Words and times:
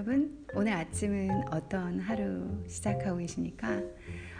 여러분, 0.00 0.46
오늘 0.54 0.72
아침은 0.72 1.28
어떤 1.50 2.00
하루 2.00 2.48
시작하고 2.66 3.18
계십니까? 3.18 3.82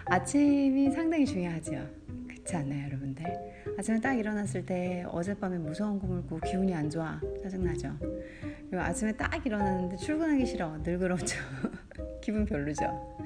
아침이 0.06 0.90
상당히 0.90 1.27
중요하죠. 1.27 1.87
그렇지 2.27 2.56
않나요, 2.56 2.87
여러분들? 2.87 3.27
아침에 3.77 4.01
딱 4.01 4.15
일어났을 4.15 4.65
때 4.65 5.04
어젯밤에 5.09 5.59
무서운 5.59 5.99
꿈을 5.99 6.23
꾸고 6.23 6.41
기분이 6.46 6.74
안 6.74 6.88
좋아. 6.88 7.21
짜증나죠? 7.42 7.95
그리고 8.71 8.81
아침에 8.81 9.13
딱 9.13 9.45
일어났는데 9.45 9.99
출근하기 9.99 10.46
싫어. 10.46 10.78
늙으러죠. 10.78 11.37
기분 12.22 12.47
별로죠. 12.47 13.19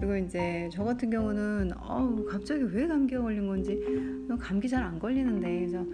그리고 0.00 0.16
이제 0.16 0.68
저 0.72 0.82
같은 0.82 1.10
경우는 1.10 1.70
어우, 1.78 2.26
갑자기 2.26 2.64
왜 2.72 2.88
감기가 2.88 3.22
걸린 3.22 3.46
건지 3.46 3.78
감기 4.40 4.68
잘 4.68 4.82
안 4.82 4.98
걸리는데 4.98 5.60
그래서 5.60 5.86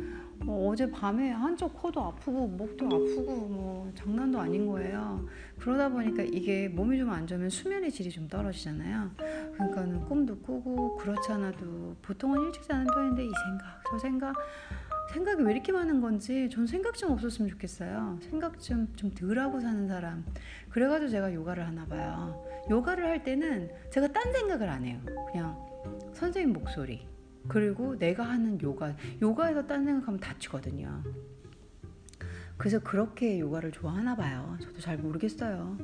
어, 0.47 0.69
어제 0.71 0.91
밤에 0.91 1.31
한쪽 1.31 1.75
코도 1.75 2.01
아프고 2.01 2.47
목도 2.47 2.87
아프고 2.87 3.49
뭐 3.49 3.93
장난도 3.95 4.39
아닌 4.41 4.67
거예요. 4.67 5.27
그러다 5.59 5.89
보니까 5.89 6.23
이게 6.23 6.69
몸이 6.69 6.97
좀 6.99 7.09
안 7.11 7.27
좋으면 7.27 7.51
수면의 7.51 7.91
질이 7.91 8.11
좀 8.11 8.29
떨어지잖아요. 8.29 9.11
그러니까는 9.55 10.05
꿈도 10.07 10.39
꾸고 10.39 10.97
그렇지 10.97 11.33
않아도 11.33 11.97
보통은 12.03 12.43
일찍 12.47 12.63
자는 12.63 12.87
편인데 12.87 13.25
이 13.25 13.29
생각 13.29 13.83
저 13.91 13.99
생각 13.99 14.35
생각이 15.15 15.43
왜 15.43 15.53
이렇게 15.53 15.73
많은 15.73 16.01
건지 16.03 16.49
전 16.53 16.67
생각 16.67 16.95
좀 16.95 17.13
없었으면 17.13 17.51
좋겠어요. 17.51 18.19
생각 18.23 18.61
좀 18.61 18.87
좀 18.97 19.11
덜 19.15 19.39
하고 19.39 19.59
사는 19.61 19.89
사람. 19.89 20.25
그래가지고 20.71 21.11
제가 21.11 21.33
요가를 21.35 21.67
하나 21.67 21.85
봐요. 21.87 22.45
요가를 22.71 23.07
할 23.07 23.23
때는 23.25 23.71
제가 23.91 24.09
딴 24.09 24.33
생각을 24.33 24.69
안 24.69 24.85
해요. 24.85 25.01
그냥 25.33 25.57
선생님 26.13 26.53
목소리. 26.53 27.07
그리고 27.47 27.97
내가 27.99 28.25
하는 28.25 28.61
요가, 28.63 28.95
요가에서 29.23 29.67
딴 29.67 29.85
생각하면 29.85 30.21
다치거든요. 30.21 31.03
그래서 32.57 32.81
그렇게 32.81 33.39
요가를 33.39 33.71
좋아하나 33.71 34.17
봐요. 34.17 34.59
저도 34.61 34.81
잘 34.81 34.99
모르겠어요. 34.99 35.79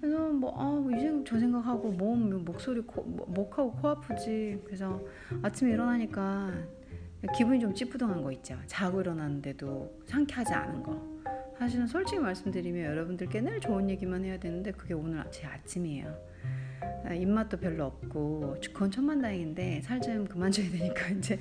그래서 0.00 0.28
뭐, 0.28 0.54
아, 0.56 0.80
뭐이 0.80 1.00
생각, 1.00 1.26
저 1.26 1.38
생각하고 1.38 1.90
몸, 1.90 2.44
목소리, 2.44 2.82
코, 2.82 3.02
뭐, 3.02 3.26
목하고 3.26 3.72
코 3.72 3.88
아프지. 3.88 4.62
그래서 4.64 5.02
아침에 5.42 5.72
일어나니까 5.72 6.52
기분이 7.36 7.58
좀 7.58 7.74
찌뿌둥한 7.74 8.22
거 8.22 8.30
있죠. 8.32 8.58
자고 8.66 9.00
일어났는데도 9.00 10.00
상쾌하지 10.06 10.52
않은 10.52 10.82
거. 10.82 11.14
사실은 11.58 11.86
솔직히 11.86 12.20
말씀드리면 12.20 12.84
여러분들께 12.84 13.40
늘 13.40 13.60
좋은 13.60 13.88
얘기만 13.90 14.24
해야 14.24 14.38
되는데 14.38 14.72
그게 14.72 14.94
오늘 14.94 15.24
제 15.30 15.46
아침이에요. 15.46 16.33
아, 17.04 17.12
입맛도 17.14 17.58
별로 17.58 17.84
없고 17.86 18.56
그건 18.72 18.90
천만다행인데 18.90 19.82
살 19.82 20.00
좀 20.00 20.26
그만 20.26 20.50
쪄야 20.50 20.70
되니까 20.70 21.08
이제 21.18 21.38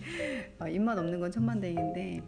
어, 0.60 0.68
입맛 0.68 0.98
없는 0.98 1.20
건 1.20 1.32
천만다행인데 1.32 2.22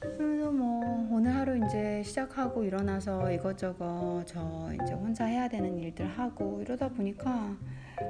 그래서 0.00 0.50
뭐 0.50 1.08
오늘 1.12 1.34
하루 1.34 1.56
이제 1.66 2.02
시작하고 2.02 2.64
일어나서 2.64 3.30
이것저것 3.32 4.24
저 4.26 4.70
이제 4.82 4.94
혼자 4.94 5.26
해야 5.26 5.48
되는 5.48 5.78
일들 5.78 6.06
하고 6.06 6.60
이러다 6.62 6.88
보니까 6.88 7.56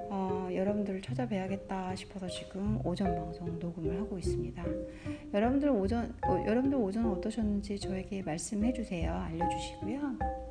어, 0.08 0.48
여러분들을 0.52 1.02
찾아뵈야겠다 1.02 1.96
싶어서 1.96 2.28
지금 2.28 2.78
오전 2.84 3.14
방송 3.16 3.58
녹음을 3.58 3.98
하고 4.00 4.18
있습니다. 4.18 4.64
여러분들 5.34 5.68
오전 5.70 6.14
어, 6.26 6.44
여러분들 6.46 6.78
오전은 6.78 7.10
어떠셨는지 7.10 7.78
저에게 7.80 8.22
말씀해 8.22 8.72
주세요. 8.72 9.12
알려 9.12 9.48
주시고요. 9.48 10.49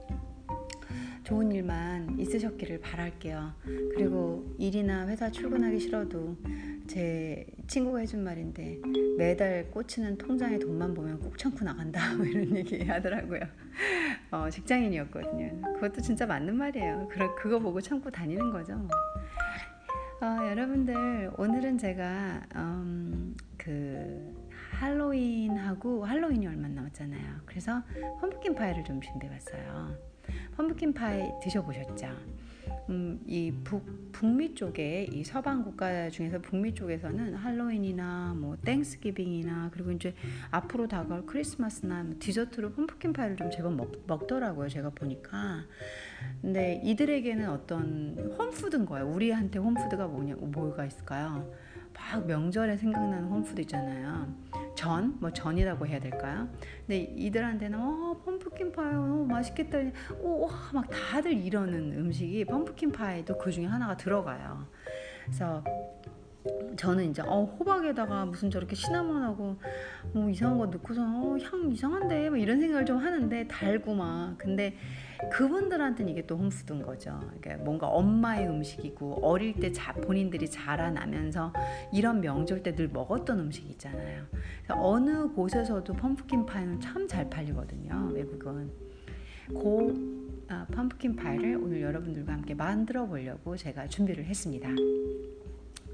좋은 1.23 1.51
일만 1.51 2.19
있으셨기를 2.19 2.81
바랄게요. 2.81 3.53
그리고 3.95 4.55
일이나 4.57 5.07
회사 5.07 5.29
출근하기 5.29 5.79
싫어도 5.79 6.37
제 6.87 7.45
친구가 7.67 7.99
해준 7.99 8.23
말인데 8.23 8.79
매달 9.17 9.69
꽂히는 9.71 10.17
통장에 10.17 10.57
돈만 10.57 10.93
보면 10.93 11.19
꼭 11.19 11.37
참고 11.37 11.63
나간다 11.63 12.13
뭐 12.17 12.25
이런 12.25 12.55
얘기 12.55 12.83
하더라고요. 12.83 13.41
어, 14.31 14.49
직장인이었거든요. 14.49 15.73
그것도 15.75 16.01
진짜 16.01 16.25
맞는 16.25 16.55
말이에요. 16.55 17.07
그, 17.11 17.35
그거 17.35 17.59
보고 17.59 17.79
참고 17.81 18.09
다니는 18.09 18.51
거죠. 18.51 18.73
어, 20.21 20.49
여러분들 20.49 21.31
오늘은 21.37 21.77
제가 21.77 22.41
음, 22.55 23.35
그 23.57 24.35
할로윈하고 24.79 26.05
할로윈이 26.05 26.47
얼마 26.47 26.67
남았잖아요. 26.67 27.41
그래서 27.45 27.81
펌프킨 28.19 28.55
파이를 28.55 28.83
좀 28.83 28.99
준비해봤어요. 29.01 30.08
pumpkin 30.55 30.93
파이 30.93 31.29
드셔보셨죠? 31.41 32.07
음, 32.89 33.19
이 33.27 33.51
북, 33.63 34.11
북미 34.11 34.55
쪽에 34.55 35.07
이 35.11 35.23
서방 35.23 35.63
국가 35.63 36.09
중에서 36.09 36.39
북미 36.39 36.73
쪽에서는 36.73 37.35
할로윈이나 37.35 38.33
뭐 38.35 38.57
Thanksgiving이나 38.65 39.69
그리고 39.71 39.91
이제 39.91 40.13
앞으로 40.49 40.87
다가올 40.87 41.25
크리스마스나 41.25 42.03
뭐 42.03 42.15
디저트로 42.19 42.71
pumpkin 42.71 43.13
파이를 43.13 43.37
좀 43.37 43.51
제법 43.51 43.75
먹, 43.75 43.91
먹더라고요. 44.07 44.69
제가 44.69 44.89
보니까. 44.89 45.63
근데 46.41 46.81
이들에게는 46.83 47.49
어떤 47.49 48.35
home 48.37 48.57
food인 48.57 48.85
거예요. 48.85 49.07
우리한테 49.07 49.59
home 49.59 49.79
food가 49.79 50.07
뭐냐, 50.07 50.35
뭐가 50.35 50.85
있을까요? 50.85 51.51
막 51.99 52.25
명절에 52.25 52.77
생각나는 52.77 53.25
home 53.25 53.43
food 53.43 53.61
있잖아요. 53.61 54.33
전, 54.73 55.17
뭐 55.19 55.29
전이라고 55.31 55.85
해야 55.85 55.99
될까요? 55.99 56.47
근데 56.87 56.99
이들한테는 57.15 57.77
어 57.77 58.21
pumpkin 58.23 58.71
파이 58.71 58.93
너무 58.93 59.25
맛있겠다. 59.25 59.77
오, 60.21 60.45
와, 60.45 60.49
막 60.73 60.85
다들 60.89 61.33
이러는 61.33 61.93
음식이 61.97 62.45
pumpkin 62.45 62.91
파이도 62.91 63.37
그 63.37 63.51
중에 63.51 63.65
하나가 63.65 63.97
들어가요. 63.97 64.65
그래서 65.25 65.63
저는 66.77 67.09
이제 67.09 67.21
어, 67.21 67.43
호박에다가 67.43 68.25
무슨 68.25 68.49
저렇게 68.49 68.75
시나몬하고 68.75 69.57
뭐 70.13 70.29
이상한 70.29 70.57
거 70.57 70.65
넣고서 70.67 71.01
어, 71.03 71.37
향 71.43 71.71
이상한데 71.71 72.29
뭐 72.29 72.37
이런 72.37 72.59
생각을 72.61 72.85
좀 72.85 72.97
하는데 72.97 73.47
달고 73.47 73.93
막 73.93 74.37
근데 74.37 74.77
그분들한테는 75.31 76.11
이게 76.13 76.25
또 76.25 76.37
home 76.37 76.55
food인 76.55 76.81
거죠. 76.81 77.19
그러니까 77.41 77.63
뭔가 77.63 77.87
엄마의 77.87 78.47
음식이고 78.47 79.19
어릴 79.21 79.53
때 79.53 79.71
자, 79.71 79.91
본인들이 79.93 80.49
자라나면서 80.49 81.51
이런 81.93 82.21
명절 82.21 82.63
때 82.63 82.75
늘 82.75 82.87
먹었던 82.87 83.37
음식이 83.39 83.67
있잖아요. 83.71 84.23
어느 84.69 85.27
곳에서도 85.29 85.91
pumpkin 85.93 86.45
파이는 86.45 86.79
참 86.79 87.07
잘 87.07 87.29
팔리거든요. 87.29 88.11
외국은. 88.13 88.71
고 89.53 89.91
아, 90.47 90.65
pumpkin 90.71 91.15
파이를 91.15 91.55
오늘 91.57 91.81
여러분들과 91.81 92.33
함께 92.33 92.53
만들어 92.53 93.05
보려고 93.07 93.57
제가 93.57 93.87
준비를 93.87 94.25
했습니다. 94.25 94.69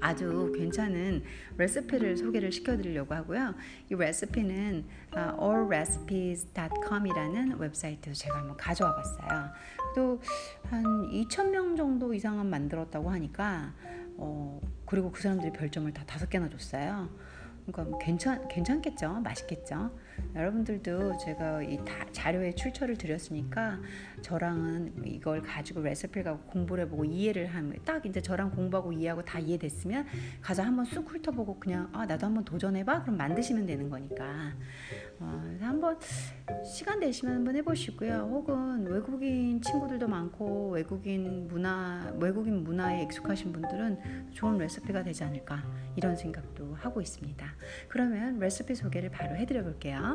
아주 0.00 0.52
괜찮은 0.54 1.22
레시피를 1.56 2.16
소개를 2.16 2.52
시켜드리려고 2.52 3.14
하고요. 3.14 3.54
이 3.90 3.94
레시피는 3.94 4.84
uh, 5.16 5.32
allrecipes.com이라는 5.40 7.58
웹사이트에서 7.58 8.18
제가 8.18 8.38
한번 8.38 8.56
가져와 8.56 8.94
봤어요. 8.94 9.50
또 9.94 10.20
한 10.70 10.84
2,000명 11.10 11.76
정도 11.76 12.12
이상은 12.12 12.46
만들었다고 12.46 13.10
하니까 13.10 13.72
어, 14.16 14.60
그리고 14.84 15.10
그 15.10 15.20
사람들이 15.20 15.52
별점을 15.52 15.92
다 15.92 16.04
다섯 16.06 16.28
개나 16.28 16.48
줬어요. 16.48 17.08
그러니까 17.66 17.84
뭐 17.84 17.98
괜찮 17.98 18.46
괜찮겠죠, 18.48 19.20
맛있겠죠. 19.20 19.90
여러분들도 20.34 21.16
제가 21.18 21.62
이 21.62 21.78
자료에 22.12 22.54
출처를 22.54 22.96
드렸으니까 22.96 23.80
저랑은 24.22 25.04
이걸 25.04 25.42
가지고 25.42 25.80
레시피를 25.80 26.24
갖고 26.24 26.50
공부를 26.50 26.84
해보고 26.84 27.04
이해를 27.04 27.46
하면 27.46 27.76
딱 27.84 28.04
이제 28.04 28.20
저랑 28.20 28.50
공부하고 28.50 28.92
이해하고 28.92 29.24
다 29.24 29.38
이해됐으면 29.38 30.06
가서 30.40 30.62
한번 30.62 30.84
쑥 30.84 31.10
훑어보고 31.10 31.58
그냥 31.58 31.88
아 31.92 32.04
나도 32.04 32.26
한번 32.26 32.44
도전해봐 32.44 33.02
그럼 33.02 33.16
만드시면 33.16 33.66
되는 33.66 33.88
거니까 33.88 34.52
어, 35.18 35.56
한번 35.60 35.98
시간 36.64 37.00
되시면 37.00 37.36
한번 37.36 37.56
해보시고요. 37.56 38.28
혹은 38.30 38.86
외국인 38.86 39.60
친구들도 39.62 40.06
많고 40.06 40.70
외국인 40.70 41.48
문화 41.48 42.12
외국인 42.18 42.62
문화에 42.64 43.02
익숙하신 43.04 43.52
분들은 43.52 44.32
좋은 44.32 44.58
레시피가 44.58 45.02
되지 45.02 45.24
않을까 45.24 45.64
이런 45.96 46.14
생각도 46.16 46.74
하고 46.74 47.00
있습니다. 47.00 47.46
그러면 47.88 48.38
레시피 48.38 48.74
소개를 48.74 49.10
바로 49.10 49.34
해드려 49.36 49.62
볼게요. 49.62 50.05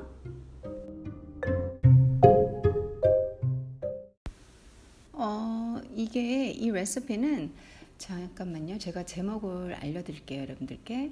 어, 5.14 5.82
이게 5.96 6.52
이 6.52 6.72
레시피는 6.72 7.52
잠깐만요. 7.98 8.80
제가 8.80 9.06
제목을 9.06 9.76
알려드릴게요, 9.76 10.42
여러분들께. 10.42 11.12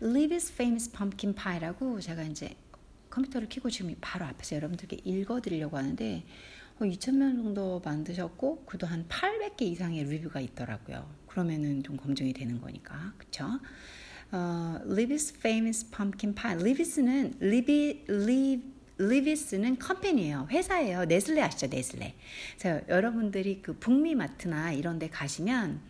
Libby's 0.00 0.52
Famous 0.52 0.92
Pumpkin 0.92 1.34
Pie라고 1.34 2.00
제가 2.00 2.22
이제 2.22 2.54
컴퓨터를 3.10 3.48
켜고 3.48 3.70
지금 3.70 3.94
바로 4.00 4.26
앞에서 4.26 4.56
여러분들께 4.56 4.98
읽어드리려고 5.04 5.76
하는데 5.76 6.24
어, 6.78 6.84
2,000명 6.84 7.42
정도 7.42 7.80
만드셨고 7.82 8.64
그도 8.66 8.86
한 8.86 9.08
800개 9.08 9.62
이상의 9.62 10.04
리뷰가 10.04 10.40
있더라고요. 10.40 11.08
그러면은 11.26 11.82
좀 11.82 11.96
검증이 11.96 12.34
되는 12.34 12.60
거니까, 12.60 13.14
그쵸? 13.16 13.48
어, 14.32 14.78
Libby's 14.84 15.34
Famous 15.36 15.90
Pumpkin 15.90 16.34
Pie. 16.34 16.56
Libby 17.40 18.04
리 18.08 18.62
Libby's는 18.98 19.78
company예요. 19.78 20.48
회사예요. 20.50 21.04
네슬레 21.04 21.42
아시죠? 21.42 21.66
네슬레. 21.66 22.14
그래서 22.58 22.80
여러분들이 22.88 23.60
그 23.60 23.74
북미 23.74 24.14
마트나 24.14 24.72
이런 24.72 24.98
데 24.98 25.08
가시면 25.08 25.80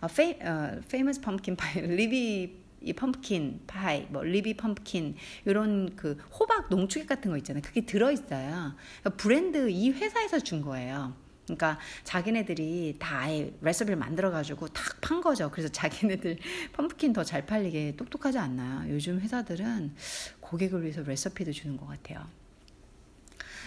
어, 0.00 0.06
페, 0.06 0.38
어, 0.42 0.80
Famous 0.86 1.20
Pumpkin 1.20 1.56
Pie 1.56 1.82
Libby 1.96 2.64
이 2.84 2.92
pumpkin 2.92 3.60
파이, 3.66 4.02
뭐 4.10 4.22
Libby 4.22 4.58
pumpkin 4.58 5.16
이런 5.46 5.96
그 5.96 6.18
호박 6.38 6.68
농축액 6.68 7.08
같은 7.08 7.30
거 7.30 7.38
있잖아요. 7.38 7.62
그게 7.64 7.86
들어 7.86 8.12
있어요. 8.12 8.74
그러니까 9.00 9.10
브랜드 9.16 9.70
이 9.70 9.90
회사에서 9.90 10.38
준 10.40 10.60
거예요. 10.60 11.14
그러니까 11.44 11.78
자기네들이 12.04 12.96
다 12.98 13.20
아예 13.20 13.52
레시피를 13.60 13.96
만들어가지고 13.96 14.68
탁 14.68 15.00
판 15.00 15.20
거죠. 15.20 15.50
그래서 15.50 15.68
자기네들 15.68 16.38
pumpkin 16.72 17.12
더 17.12 17.22
잘 17.24 17.44
팔리게 17.44 17.96
똑똑하지 17.96 18.38
않나요? 18.38 18.90
요즘 18.92 19.20
회사들은 19.20 19.94
고객을 20.40 20.82
위해서 20.82 21.02
레시피도 21.02 21.52
주는 21.52 21.76
것 21.76 21.86
같아요. 21.86 22.26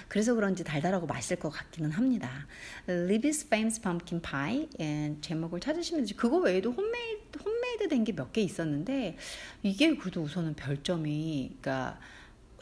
그래서 0.08 0.34
그런지 0.34 0.64
달달하고 0.64 1.06
맛있을 1.06 1.38
것 1.38 1.50
같기는 1.50 1.92
합니다. 1.92 2.48
Libby's 2.88 3.46
Famous 3.48 3.82
Pumpkin 3.82 4.22
Pie 4.22 4.68
제목을 5.22 5.60
찾으시면 5.60 6.04
되죠. 6.04 6.16
그거 6.16 6.38
외에도 6.38 6.72
homemade, 6.72 7.40
homemade 7.44 7.88
된 7.90 8.04
게 8.04 8.14
몇 8.14 8.32
개 8.32 8.42
있었는데 8.42 9.18
이게 9.64 9.96
그래도 9.98 10.22
우선은 10.24 10.56
별점이 10.56 11.58
그러니까 11.62 12.00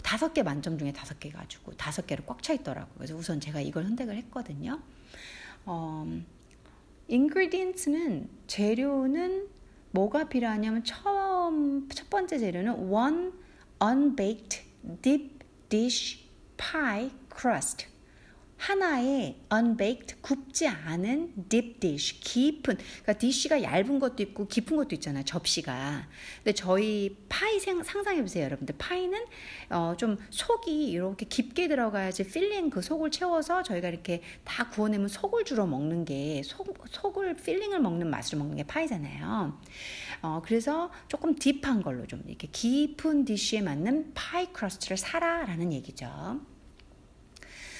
다섯 0.03 0.33
개 0.33 0.43
만점 0.43 0.77
중에 0.77 0.91
다섯 0.91 1.19
개 1.19 1.29
가지고 1.29 1.71
다섯 1.73 2.05
개로 2.07 2.23
꽉차 2.25 2.53
있더라고요. 2.53 2.95
그래서 2.97 3.15
우선 3.15 3.39
제가 3.39 3.61
이걸 3.61 3.83
선택을 3.85 4.17
했거든요. 4.17 4.81
어, 5.65 6.05
ingredients는 7.09 8.29
재료는 8.47 9.47
뭐가 9.91 10.27
필요하냐면 10.27 10.83
처음 10.83 11.87
첫 11.89 12.09
번째 12.09 12.37
재료는 12.37 12.91
one 12.91 13.31
unbaked 13.81 14.63
deep 15.01 15.43
dish 15.69 16.25
pie 16.57 17.11
crust. 17.33 17.87
하나의 18.57 19.41
unbaked 19.53 20.21
굽지 20.21 20.67
않은 20.67 21.47
deep 21.49 21.79
dish 21.79 22.19
깊은. 22.19 22.77
그러니까 22.77 23.13
dish가 23.13 23.61
얇은 23.61 23.99
것도 23.99 24.23
있고 24.23 24.47
깊은 24.47 24.77
것도 24.77 24.95
있잖아요 24.95 25.23
접시가. 25.23 26.07
근데 26.37 26.53
저희 26.53 27.17
파이 27.29 27.59
상상해 27.59 28.21
보세요 28.21 28.45
여러분들. 28.45 28.75
파이는 28.77 29.25
어, 29.69 29.95
좀 29.97 30.17
속이 30.29 30.87
이렇게 30.87 31.25
깊게 31.25 31.67
들어가야지 31.67 32.27
filling 32.27 32.69
그 32.69 32.81
속을 32.81 33.11
채워서 33.11 33.63
저희가 33.63 33.89
이렇게 33.89 34.21
다 34.43 34.69
구워내면 34.69 35.07
속을 35.07 35.45
주로 35.45 35.67
먹는 35.67 36.05
게 36.05 36.41
속, 36.43 36.73
속을 36.89 37.35
filling을 37.35 37.79
먹는 37.79 38.09
맛으로 38.09 38.39
먹는 38.39 38.57
게 38.57 38.63
파이잖아요. 38.63 39.59
어, 40.21 40.41
그래서 40.43 40.91
조금 41.07 41.35
deep한 41.35 41.81
걸로 41.83 42.07
좀 42.07 42.23
이렇게 42.25 42.47
깊은 42.51 43.25
dish에 43.25 43.61
맞는 43.61 44.13
파이 44.13 44.47
crust를 44.53 44.97
사라라는 44.97 45.73
얘기죠. 45.73 46.54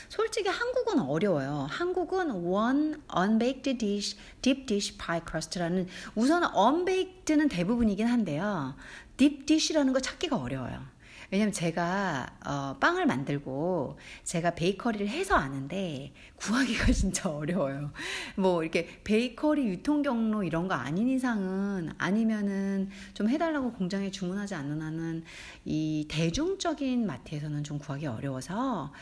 솔직히 0.10 0.50
한국은 0.50 1.00
어려워요. 1.00 1.68
한국은 1.70 2.32
one 2.46 2.96
unbaked 3.16 3.78
dish, 3.78 4.18
deep 4.42 4.66
dish 4.66 4.98
pie 4.98 5.22
crust라는 5.28 5.88
우선 6.16 6.44
unbaked는 6.56 7.50
대부분이긴 7.50 8.08
한데요. 8.08 8.76
deep 9.18 9.46
dish라는 9.46 9.94
거 9.94 10.00
찾기가 10.00 10.38
어려워요. 10.38 10.96
왜냐면 11.32 11.52
제가 11.52 12.28
어, 12.46 12.78
빵을 12.80 13.06
만들고 13.06 13.98
제가 14.24 14.52
베이커리를 14.52 15.08
해서 15.08 15.36
아는데 15.36 16.14
구하기가 16.36 16.92
진짜 16.94 17.30
어려워요. 17.30 17.92
뭐 18.36 18.64
이렇게 18.64 19.02
베이커리 19.04 19.66
유통 19.68 20.02
경로 20.02 20.44
이런 20.44 20.68
거 20.68 20.76
아닌 20.76 21.08
이상은 21.08 21.92
아니면은 21.98 22.90
좀 23.14 23.30
해달라고 23.30 23.74
공장에 23.74 24.12
주문하지 24.12 24.56
않는 24.56 24.82
한은 24.82 25.24
이 25.66 26.06
대중적인 26.10 27.06
마트에서는 27.06 27.64
좀 27.64 27.80
구하기 27.80 28.06
어려워서 28.06 28.94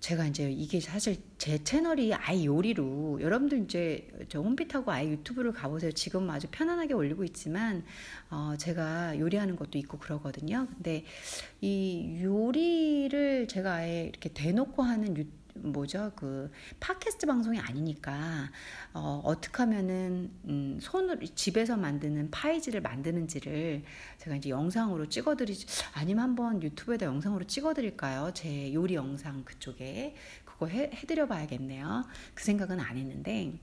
제가 0.00 0.26
이제 0.26 0.50
이게 0.50 0.80
사실 0.80 1.18
제 1.36 1.62
채널이 1.62 2.14
아예 2.14 2.46
요리로 2.46 3.20
여러분들 3.20 3.64
이제 3.64 4.08
저 4.28 4.40
홈핏하고 4.40 4.90
아예 4.90 5.10
유튜브를 5.10 5.52
가보세요. 5.52 5.92
지금 5.92 6.28
아주 6.30 6.48
편안하게 6.50 6.94
올리고 6.94 7.22
있지만 7.24 7.84
어 8.30 8.54
제가 8.58 9.18
요리하는 9.18 9.56
것도 9.56 9.78
있고 9.78 9.98
그러거든요. 9.98 10.66
근데 10.74 11.04
이 11.60 12.18
요리를 12.22 13.46
제가 13.48 13.74
아예 13.74 14.04
이렇게 14.04 14.30
대놓고 14.30 14.82
하는 14.82 15.16
유, 15.18 15.24
뭐죠 15.62 16.12
그 16.16 16.50
팟캐스트 16.80 17.26
방송이 17.26 17.58
아니니까 17.58 18.50
어, 18.92 19.20
어떻게 19.24 19.58
하면은 19.58 20.30
음, 20.46 20.78
손으로 20.80 21.24
집에서 21.34 21.76
만드는 21.76 22.30
파이지를 22.30 22.80
만드는지를 22.80 23.82
제가 24.18 24.36
이제 24.36 24.50
영상으로 24.50 25.08
찍어드리지 25.08 25.66
아니면 25.94 26.24
한번 26.24 26.62
유튜브에다 26.62 27.06
영상으로 27.06 27.44
찍어드릴까요? 27.46 28.32
제 28.34 28.72
요리 28.74 28.94
영상 28.94 29.44
그쪽에 29.44 30.14
그거 30.44 30.66
해, 30.66 30.90
해드려 30.92 31.26
봐야겠네요. 31.26 32.04
그 32.34 32.44
생각은 32.44 32.80
안 32.80 32.96
했는데. 32.96 33.58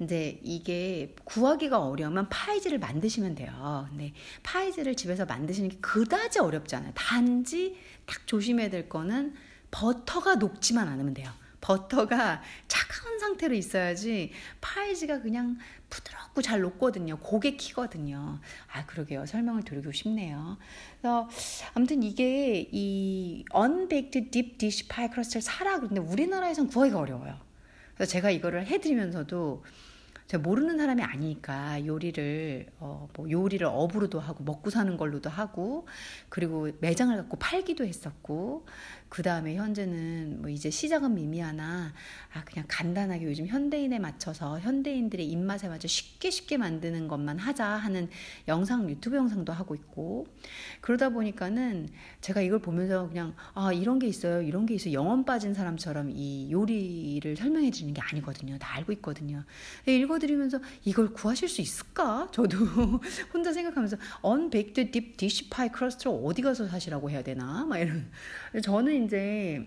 이제 0.00 0.40
이게 0.42 1.14
구하기가 1.24 1.86
어려우면 1.86 2.30
파이지를 2.30 2.78
만드시면 2.78 3.34
돼요. 3.34 3.86
근데 3.90 4.14
파이지를 4.42 4.96
집에서 4.96 5.26
만드시는 5.26 5.68
게 5.68 5.76
그다지 5.80 6.38
어렵지 6.38 6.74
않아요. 6.76 6.92
단지 6.94 7.76
딱 8.06 8.26
조심해야 8.26 8.70
될 8.70 8.88
거는 8.88 9.34
버터가 9.70 10.36
녹지만 10.36 10.88
않으면 10.88 11.14
돼요. 11.14 11.30
버터가 11.60 12.42
차가운 12.68 13.18
상태로 13.18 13.54
있어야지 13.54 14.32
파이지가 14.60 15.20
그냥 15.20 15.58
부드럽고 15.90 16.42
잘 16.42 16.60
녹거든요. 16.60 17.18
고개 17.18 17.56
키거든요. 17.56 18.40
아, 18.72 18.86
그러게요. 18.86 19.26
설명을 19.26 19.62
드리고 19.64 19.92
싶네요. 19.92 20.56
그래서 21.00 21.28
아무튼 21.74 22.02
이게 22.02 22.68
이 22.72 23.44
unbaked 23.54 24.30
deep 24.30 24.58
dish 24.58 24.88
pie 24.88 25.08
crust를 25.12 25.42
사라 25.42 25.78
그런데 25.78 26.00
우리나라에선 26.00 26.68
구하기가 26.68 26.98
어려워요. 26.98 27.38
그래서 27.94 28.10
제가 28.10 28.30
이거를 28.30 28.66
해드리면서도 28.66 29.62
제가 30.30 30.44
모르는 30.44 30.78
사람이 30.78 31.02
아니니까 31.02 31.84
요리를 31.84 32.66
어, 32.78 33.08
뭐 33.16 33.28
요리를 33.28 33.66
업으로도 33.66 34.20
하고 34.20 34.44
먹고 34.44 34.70
사는 34.70 34.96
걸로도 34.96 35.28
하고 35.28 35.88
그리고 36.28 36.70
매장을 36.78 37.16
갖고 37.16 37.36
팔기도 37.36 37.84
했었고 37.84 38.64
그 39.10 39.22
다음에 39.24 39.56
현재는 39.56 40.40
뭐 40.40 40.48
이제 40.50 40.70
시작은 40.70 41.14
미미하나 41.14 41.92
아 42.32 42.44
그냥 42.44 42.64
간단하게 42.68 43.24
요즘 43.24 43.46
현대인에 43.48 43.98
맞춰서 43.98 44.60
현대인들의 44.60 45.26
입맛에 45.28 45.68
맞춰 45.68 45.88
쉽게 45.88 46.30
쉽게 46.30 46.56
만드는 46.56 47.08
것만 47.08 47.38
하자 47.40 47.66
하는 47.66 48.08
영상 48.46 48.88
유튜브 48.88 49.16
영상도 49.16 49.52
하고 49.52 49.74
있고. 49.74 50.26
그러다 50.80 51.08
보니까는 51.10 51.88
제가 52.20 52.40
이걸 52.40 52.60
보면서 52.60 53.08
그냥 53.08 53.34
아 53.52 53.72
이런 53.72 53.98
게 53.98 54.06
있어요 54.06 54.42
이런 54.42 54.64
게 54.64 54.74
있어요 54.74 54.94
영원 54.94 55.24
빠진 55.24 55.54
사람처럼 55.54 56.10
이 56.12 56.50
요리를 56.52 57.36
설명해 57.36 57.72
주는 57.72 57.92
게 57.92 58.00
아니거든요. 58.00 58.58
다 58.58 58.76
알고 58.76 58.92
있거든요. 58.92 59.44
읽어드리면서 59.86 60.60
이걸 60.84 61.12
구하실 61.12 61.48
수 61.48 61.60
있을까? 61.60 62.28
저도 62.30 62.56
혼자 63.34 63.52
생각하면서 63.52 63.96
unbaked 64.24 64.92
deep 64.92 65.16
dish 65.16 65.50
pie 65.50 65.68
crust를 65.76 66.16
어디 66.24 66.42
가서 66.42 66.68
사시라고 66.68 67.10
해야 67.10 67.22
되나? 67.22 67.64
막 67.64 67.78
이런. 67.78 68.08
저는 68.62 68.99
이제 69.04 69.66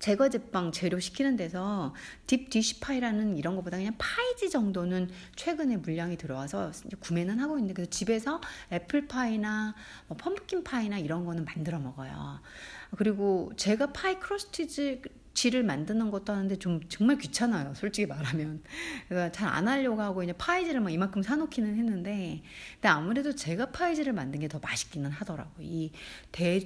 제거 0.00 0.28
제빵 0.28 0.72
재료 0.72 1.00
시키는 1.00 1.36
데서 1.36 1.94
deep 2.26 2.50
dish 2.50 2.77
pie라는 2.77 3.38
이런 3.38 3.56
것보다 3.56 3.78
그냥 3.78 3.94
파이지 3.96 4.50
정도는 4.50 5.08
최근에 5.36 5.78
물량이 5.78 6.18
들어와서 6.18 6.72
구매는 7.00 7.38
하고 7.40 7.56
있는데 7.56 7.74
그래서 7.74 7.90
집에서 7.90 8.40
애플 8.72 9.06
파이나 9.06 9.74
뭐 10.08 10.16
pumpkin 10.16 10.62
파이나 10.64 10.98
이런 10.98 11.24
거는 11.24 11.44
만들어 11.44 11.78
먹어요. 11.78 12.40
그리고 12.98 13.52
제가 13.56 13.92
파이 13.92 14.18
crust 14.20 15.00
지를 15.34 15.64
만드는 15.64 16.10
것도 16.10 16.32
하는데 16.32 16.56
좀 16.56 16.80
정말 16.88 17.18
귀찮아요. 17.18 17.74
솔직히 17.74 18.06
말하면. 18.06 18.62
그래서 19.08 19.32
잘안 19.32 19.66
하려고 19.66 20.00
하고 20.00 20.16
그냥 20.16 20.36
파이지를 20.38 20.80
막 20.80 20.90
이만큼 20.90 21.22
사놓기는 21.22 21.76
했는데, 21.76 22.42
근데 22.74 22.88
아무래도 22.88 23.34
제가 23.34 23.72
파이지를 23.72 24.12
만든 24.12 24.40
게 24.40 24.48
더 24.48 24.60
맛있기는 24.60 25.10
하더라고. 25.10 25.50
이 25.60 25.90
대, 26.30 26.60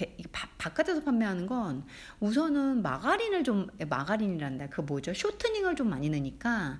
대 0.00 0.16
바, 0.32 0.48
바깥에서 0.56 1.02
판매하는 1.02 1.46
건 1.46 1.84
우선은 2.20 2.80
마가린을 2.82 3.44
좀 3.44 3.66
마가린이란다. 3.88 4.68
그 4.68 4.80
뭐죠? 4.80 5.12
쇼트닝을 5.12 5.76
좀 5.76 5.90
많이 5.90 6.08
넣으니까. 6.08 6.78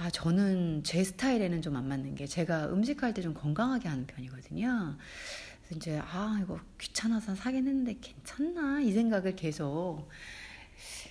아, 0.00 0.10
저는 0.10 0.84
제 0.84 1.02
스타일에는 1.02 1.60
좀 1.62 1.74
안 1.76 1.88
맞는 1.88 2.14
게 2.14 2.26
제가 2.26 2.66
음식할 2.66 3.12
때 3.14 3.22
좀 3.22 3.34
건강하게 3.34 3.88
하는 3.88 4.06
편이거든요. 4.06 4.96
이제 5.74 5.98
아 6.02 6.38
이거 6.42 6.60
귀찮아서 6.78 7.34
사긴 7.34 7.66
했는데 7.66 7.98
괜찮나 8.00 8.80
이 8.80 8.92
생각을 8.92 9.34
계속 9.36 10.08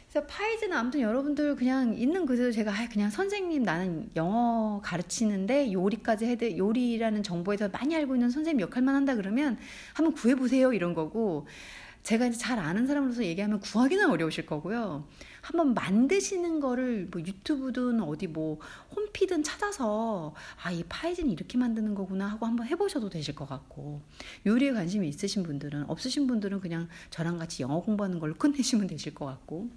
그래서 0.10 0.26
파이즈는 0.26 0.76
아무튼 0.76 1.02
여러분들 1.02 1.56
그냥 1.56 1.94
있는 1.94 2.26
그대로 2.26 2.52
제가 2.52 2.72
아 2.72 2.88
그냥 2.90 3.10
선생님 3.10 3.64
나는 3.64 4.10
영어 4.16 4.80
가르치는데 4.84 5.74
요리까지 5.74 6.26
해드 6.26 6.58
요리라는 6.58 7.24
정보에서 7.24 7.70
많이 7.70 7.96
알고 7.96 8.16
있는 8.16 8.30
선생님 8.30 8.62
역할만 8.62 8.96
한다 8.96 9.16
그러면 9.16 9.58
한번 9.94 10.14
구해 10.14 10.36
보세요 10.36 10.74
이런 10.74 10.94
거고. 10.94 11.46
제가 12.04 12.26
이제 12.28 12.38
잘 12.38 12.58
아는 12.58 12.88
사람으로서 12.88 13.26
얘기하면 13.26 13.60
구하기는 13.60 14.10
어려우실 14.10 14.46
거고요. 14.46 15.06
한번 15.42 15.74
만드시는 15.74 16.62
거를 16.62 17.10
뭐 17.12 17.20
유튜브든 17.20 18.02
어디 18.02 18.28
뭐 18.28 18.62
홈피든 18.96 19.44
찾아서 19.44 20.34
아, 20.64 20.72
이 20.72 20.86
파이지는 20.88 21.30
이렇게 21.30 21.58
만드는 21.58 21.96
거구나 21.96 22.28
하고 22.28 22.46
한번 22.46 22.66
해보셔도 22.68 23.10
되실 23.10 23.36
것 23.36 23.46
같고. 23.50 24.02
요리에 24.46 24.72
관심이 24.72 25.06
있으신 25.10 25.44
분들은 25.44 25.90
없으신 25.90 26.28
분들은 26.28 26.62
그냥 26.62 26.88
저랑 27.10 27.40
같이 27.40 27.62
영어 27.64 27.82
공부하는 27.82 28.20
걸로 28.20 28.36
끝내시면 28.36 28.88
되실 28.88 29.14
것 29.14 29.26
같고 29.26 29.70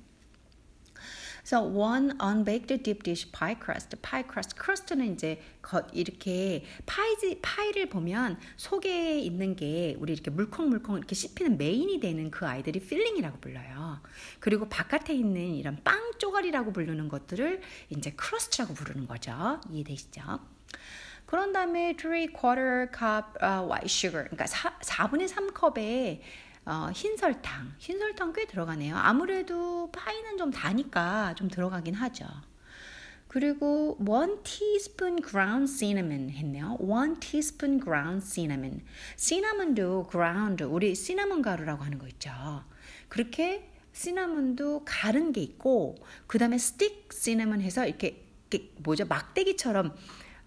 So 1.51 1.63
one 1.63 2.13
unbaked 2.21 2.69
deep 2.85 3.03
dish 3.03 3.27
pie 3.33 3.57
crust. 3.61 4.01
pie 4.03 4.23
crust. 4.23 4.55
crust는 4.55 5.15
이제 5.15 5.43
겉 5.61 5.89
이렇게 5.93 6.63
파이 6.87 7.41
파이를 7.43 7.89
보면 7.89 8.39
속에 8.57 9.19
있는 9.19 9.57
게 9.57 9.97
우리 9.99 10.13
이렇게 10.13 10.31
물컹물컹 10.31 10.99
이렇게 10.99 11.17
씹히는 11.17 11.59
메인이 11.59 11.99
되는 11.99 12.31
그 12.31 12.47
아이들이 12.47 12.79
filling이라고 12.79 13.41
불러요. 13.41 14.01
그리고 14.39 14.69
바깥에 14.69 15.13
있는 15.13 15.57
이런 15.57 15.83
빵 15.83 16.13
쪼가리라고 16.19 16.73
부르는 16.73 17.09
것들을 17.09 17.61
이제 17.89 18.13
crust라고 18.13 18.73
부르는 18.73 19.09
거죠. 19.09 19.61
이해되시죠? 19.73 20.23
그런 21.27 21.53
다음에 21.53 21.97
3 22.01 22.29
quarter 22.33 22.87
cup 22.97 23.37
uh, 23.43 23.67
white 23.67 23.87
sugar. 23.87 24.29
그러니까 24.29 24.47
4, 24.47 24.79
4분의 24.79 25.29
3컵에 25.29 26.21
어, 26.67 26.91
흰 26.95 27.17
설탕. 27.17 27.73
흰 27.79 27.99
설탕 27.99 28.33
꽤 28.33 28.47
들어가네요. 28.47 28.97
아무래도 28.97 29.91
파이는 29.93 30.37
좀 30.37 30.51
다니까 30.51 31.35
좀 31.35 31.49
들어가긴 31.49 31.95
하죠. 31.95 32.27
그리고 33.29 33.97
1 34.01 34.43
teaspoon 34.43 35.23
ground 35.23 35.73
cinnamon 35.73 36.31
했네요. 36.31 36.77
1 36.81 37.21
teaspoon 37.21 37.81
ground 37.81 38.27
cinnamon. 38.27 38.83
시나몬도 39.17 40.09
ground, 40.11 40.65
우리 40.65 40.95
시나몬 40.95 41.41
가루라고 41.41 41.85
하는 41.85 41.99
거 41.99 42.09
있죠. 42.09 42.31
그렇게 43.09 43.71
시나몬도 43.93 44.83
가른 44.85 45.33
게 45.33 45.41
있고, 45.43 45.97
그 46.27 46.39
다음에 46.39 46.59
스틱 46.59 47.13
시나몬 47.13 47.61
해서 47.61 47.87
이렇게, 47.87 48.27
이렇게 48.51 48.73
뭐죠? 48.79 49.07
막대기처럼 49.07 49.95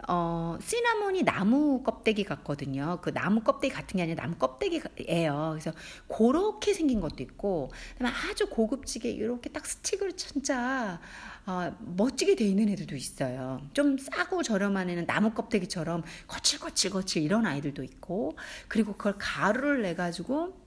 어, 0.07 0.57
시나몬이 0.61 1.23
나무 1.23 1.83
껍데기 1.83 2.23
같거든요. 2.23 2.99
그 3.01 3.13
나무 3.13 3.41
껍데기 3.41 3.73
같은 3.73 3.97
게 3.97 4.03
아니라 4.03 4.23
나무 4.23 4.35
껍데기예요. 4.35 5.49
그래서 5.53 5.71
그렇게 6.07 6.73
생긴 6.73 6.99
것도 6.99 7.23
있고, 7.23 7.71
그다음에 7.97 8.15
아주 8.29 8.47
고급지게 8.49 9.09
이렇게 9.09 9.49
딱 9.49 9.65
스틱으로 9.65 10.11
진짜 10.13 10.99
어, 11.45 11.75
멋지게 11.79 12.35
돼 12.35 12.45
있는 12.45 12.69
애들도 12.69 12.95
있어요. 12.95 13.61
좀 13.73 13.97
싸고 13.97 14.43
저렴한 14.43 14.89
애는 14.89 15.05
나무 15.05 15.31
껍데기처럼 15.31 16.03
거칠거칠 16.27 16.91
거칠 16.91 17.23
이런 17.23 17.45
아이들도 17.45 17.83
있고, 17.83 18.37
그리고 18.67 18.93
그걸 18.93 19.15
가루를 19.17 19.81
내 19.81 19.95
가지고 19.95 20.57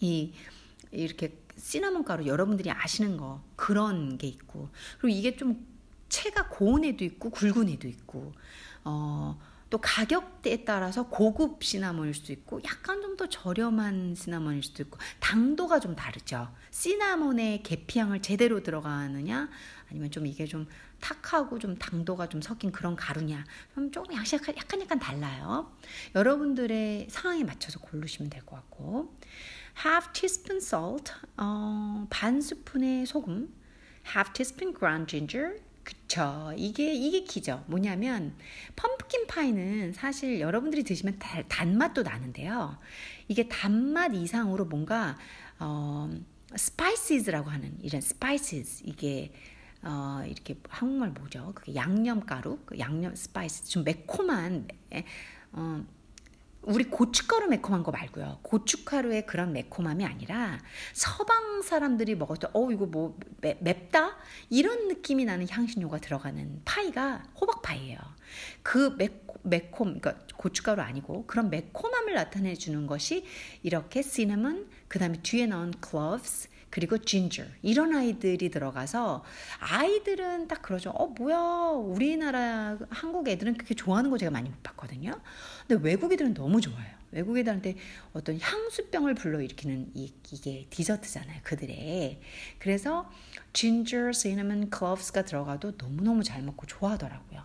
이 0.00 0.32
이렇게 0.92 1.38
시나몬 1.56 2.04
가루 2.04 2.26
여러분들이 2.26 2.70
아시는 2.70 3.16
거 3.16 3.42
그런 3.54 4.16
게 4.18 4.26
있고 4.26 4.70
그리고 4.98 5.16
이게 5.16 5.36
좀 5.36 5.66
체가 6.10 6.48
고운 6.48 6.84
애도 6.84 7.04
있고 7.04 7.30
굵은 7.30 7.68
애도 7.70 7.88
있고 7.88 8.34
어, 8.84 9.40
또 9.70 9.78
가격대에 9.78 10.64
따라서 10.64 11.06
고급 11.08 11.62
시나몬일 11.62 12.12
수도 12.12 12.32
있고 12.32 12.60
약간 12.64 13.00
좀 13.00 13.10
더 13.20 13.28
저렴한 13.28 14.14
시나몬일 14.14 14.62
수도 14.62 14.82
있고 14.82 14.98
당도가 15.20 15.78
좀 15.78 15.94
다르죠. 15.94 16.50
시나몬의 16.70 17.62
계피향을 17.62 18.22
제대로 18.22 18.62
들어가느냐 18.62 19.50
아니면 19.90 20.10
좀 20.10 20.26
이게 20.26 20.46
좀 20.46 20.66
탁하고 21.00 21.58
좀 21.58 21.76
당도가 21.76 22.30
좀 22.30 22.40
섞인 22.40 22.72
그런 22.72 22.96
가루냐 22.96 23.44
그럼 23.74 23.90
조금 23.92 24.14
약간 24.14 24.56
약간 24.56 24.80
약간 24.80 24.98
달라요. 24.98 25.70
여러분들의 26.14 27.08
상황에 27.10 27.44
맞춰서 27.44 27.78
고르시면 27.80 28.30
될 28.30 28.42
것 28.46 28.56
같고 28.56 29.14
half 29.84 30.12
teaspoon 30.14 30.62
salt 30.62 31.12
어, 31.36 32.06
반 32.08 32.40
스푼의 32.40 33.04
소금 33.04 33.54
half 34.06 34.32
teaspoon 34.32 34.74
ground 34.74 35.10
ginger 35.10 35.60
그쵸. 35.84 36.52
이게, 36.56 36.92
이게 36.94 37.24
key죠. 37.24 37.64
뭐냐면, 37.66 38.36
pumpkin 38.76 39.26
파이는 39.26 39.92
사실 39.92 40.40
여러분들이 40.40 40.84
드시면 40.84 41.18
달, 41.18 41.46
단맛도 41.48 42.02
나는데요. 42.02 42.78
이게 43.28 43.48
단맛 43.48 44.14
이상으로 44.14 44.66
뭔가, 44.66 45.16
어, 45.58 46.10
spices라고 46.54 47.50
하는 47.50 47.76
이런 47.82 48.00
spices. 48.00 48.82
이게, 48.84 49.32
어, 49.82 50.22
이렇게 50.26 50.56
한국말 50.68 51.10
뭐죠? 51.10 51.52
그게 51.54 51.74
양념가루? 51.74 52.58
그 52.66 52.78
양념 52.78 53.14
spice. 53.14 53.64
좀 53.66 53.84
매콤한, 53.84 54.68
어, 55.52 55.84
우리 56.62 56.84
고춧가루 56.84 57.48
매콤한 57.48 57.82
거 57.82 57.90
말고요. 57.90 58.40
고춧가루의 58.42 59.24
그런 59.24 59.52
매콤함이 59.52 60.04
아니라 60.04 60.58
서방 60.92 61.62
사람들이 61.62 62.16
먹을 62.16 62.36
때, 62.36 62.48
어, 62.52 62.70
이거 62.70 62.84
뭐 62.84 63.18
매, 63.40 63.56
맵다? 63.60 64.18
이런 64.50 64.88
느낌이 64.88 65.24
나는 65.24 65.48
향신료가 65.48 65.98
들어가는 65.98 66.60
파이가 66.66 67.22
호박파이예요. 67.40 67.98
그 68.62 68.94
매, 68.98 69.08
매콤, 69.42 70.00
그러니까 70.00 70.26
고춧가루 70.36 70.82
아니고 70.82 71.26
그런 71.26 71.48
매콤함을 71.48 72.12
나타내 72.12 72.54
주는 72.54 72.86
것이 72.86 73.24
이렇게 73.62 74.02
시나몬, 74.02 74.68
그 74.86 74.98
다음에 74.98 75.18
뒤에 75.22 75.46
나온 75.46 75.72
cloves, 75.82 76.49
그리고 76.70 76.98
ginger 76.98 77.52
이런 77.62 77.94
아이들이 77.94 78.48
들어가서 78.48 79.24
아이들은 79.58 80.48
딱 80.48 80.62
그러죠. 80.62 80.90
어 80.90 81.08
뭐야 81.08 81.38
우리나라 81.74 82.78
한국 82.88 83.28
애들은 83.28 83.54
그렇게 83.54 83.74
좋아하는 83.74 84.10
거 84.10 84.18
제가 84.18 84.30
많이 84.30 84.48
못 84.48 84.62
봤거든요. 84.62 85.20
근데 85.66 85.82
외국 85.84 86.12
애들은 86.12 86.34
너무 86.34 86.60
좋아요. 86.60 87.00
외국 87.12 87.36
애들한테 87.36 87.76
어떤 88.12 88.38
향수병을 88.38 89.14
불러일으키는 89.14 89.90
이, 89.94 90.12
이게 90.30 90.66
디저트잖아요. 90.70 91.40
그들의. 91.42 92.20
그래서 92.58 93.10
ginger, 93.52 94.12
cinnamon, 94.14 94.70
cloves가 94.72 95.24
들어가도 95.24 95.72
너무너무 95.76 96.22
잘 96.22 96.42
먹고 96.42 96.66
좋아하더라고요. 96.66 97.42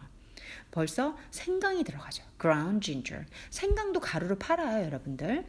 벌써 0.69 1.17
생강이 1.31 1.83
들어가죠. 1.83 2.23
ground 2.39 2.85
ginger. 2.85 3.25
생강도 3.49 3.99
가루로 3.99 4.37
팔아요, 4.37 4.85
여러분들. 4.85 5.45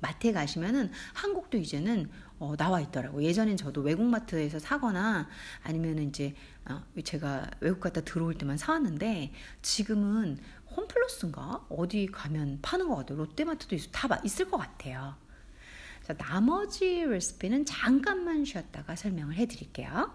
마트에 0.00 0.32
가시면은 0.32 0.90
한국도 1.14 1.58
이제는 1.58 2.10
어, 2.42 2.56
나와 2.56 2.80
있더라고. 2.80 3.22
예전엔 3.22 3.56
저도 3.56 3.82
외국 3.82 4.04
마트에서 4.04 4.58
사거나 4.58 5.28
아니면 5.62 6.00
이제 6.00 6.34
어, 6.68 6.82
제가 7.04 7.48
외국 7.60 7.78
갔다 7.78 8.00
들어올 8.00 8.34
때만 8.34 8.58
사왔는데 8.58 9.32
지금은 9.62 10.38
홈플러스인가 10.76 11.66
어디 11.68 12.06
가면 12.06 12.58
파는 12.60 12.88
것 12.88 12.96
같아요. 12.96 13.18
롯데마트도 13.18 13.76
있, 13.76 13.88
다 13.92 14.08
있을 14.24 14.50
것 14.50 14.56
같아요. 14.56 15.14
자, 16.02 16.14
나머지 16.14 17.04
레시피는 17.04 17.64
잠깐만 17.64 18.44
쉬었다가 18.44 18.96
설명을 18.96 19.36
해드릴게요. 19.36 20.10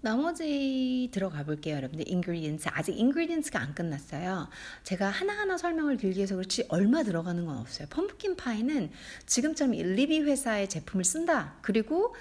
나머지 0.00 1.08
들어가 1.12 1.42
볼게요, 1.42 1.74
여러분들. 1.74 2.04
ingredients. 2.08 2.68
아직 2.72 2.92
ingredients가 2.92 3.58
안 3.58 3.74
끝났어요. 3.74 4.48
제가 4.84 5.08
하나하나 5.08 5.58
설명을 5.58 5.96
길게 5.96 6.22
해서 6.22 6.36
그렇지 6.36 6.66
얼마 6.68 7.02
들어가는 7.02 7.44
건 7.44 7.58
없어요. 7.58 7.88
pumpkin 7.90 8.36
파이는 8.36 8.90
지금처럼 9.26 9.72
리비 9.72 10.20
회사의 10.20 10.68
제품을 10.68 11.04
쓴다. 11.04 11.56
그리고 11.62 12.14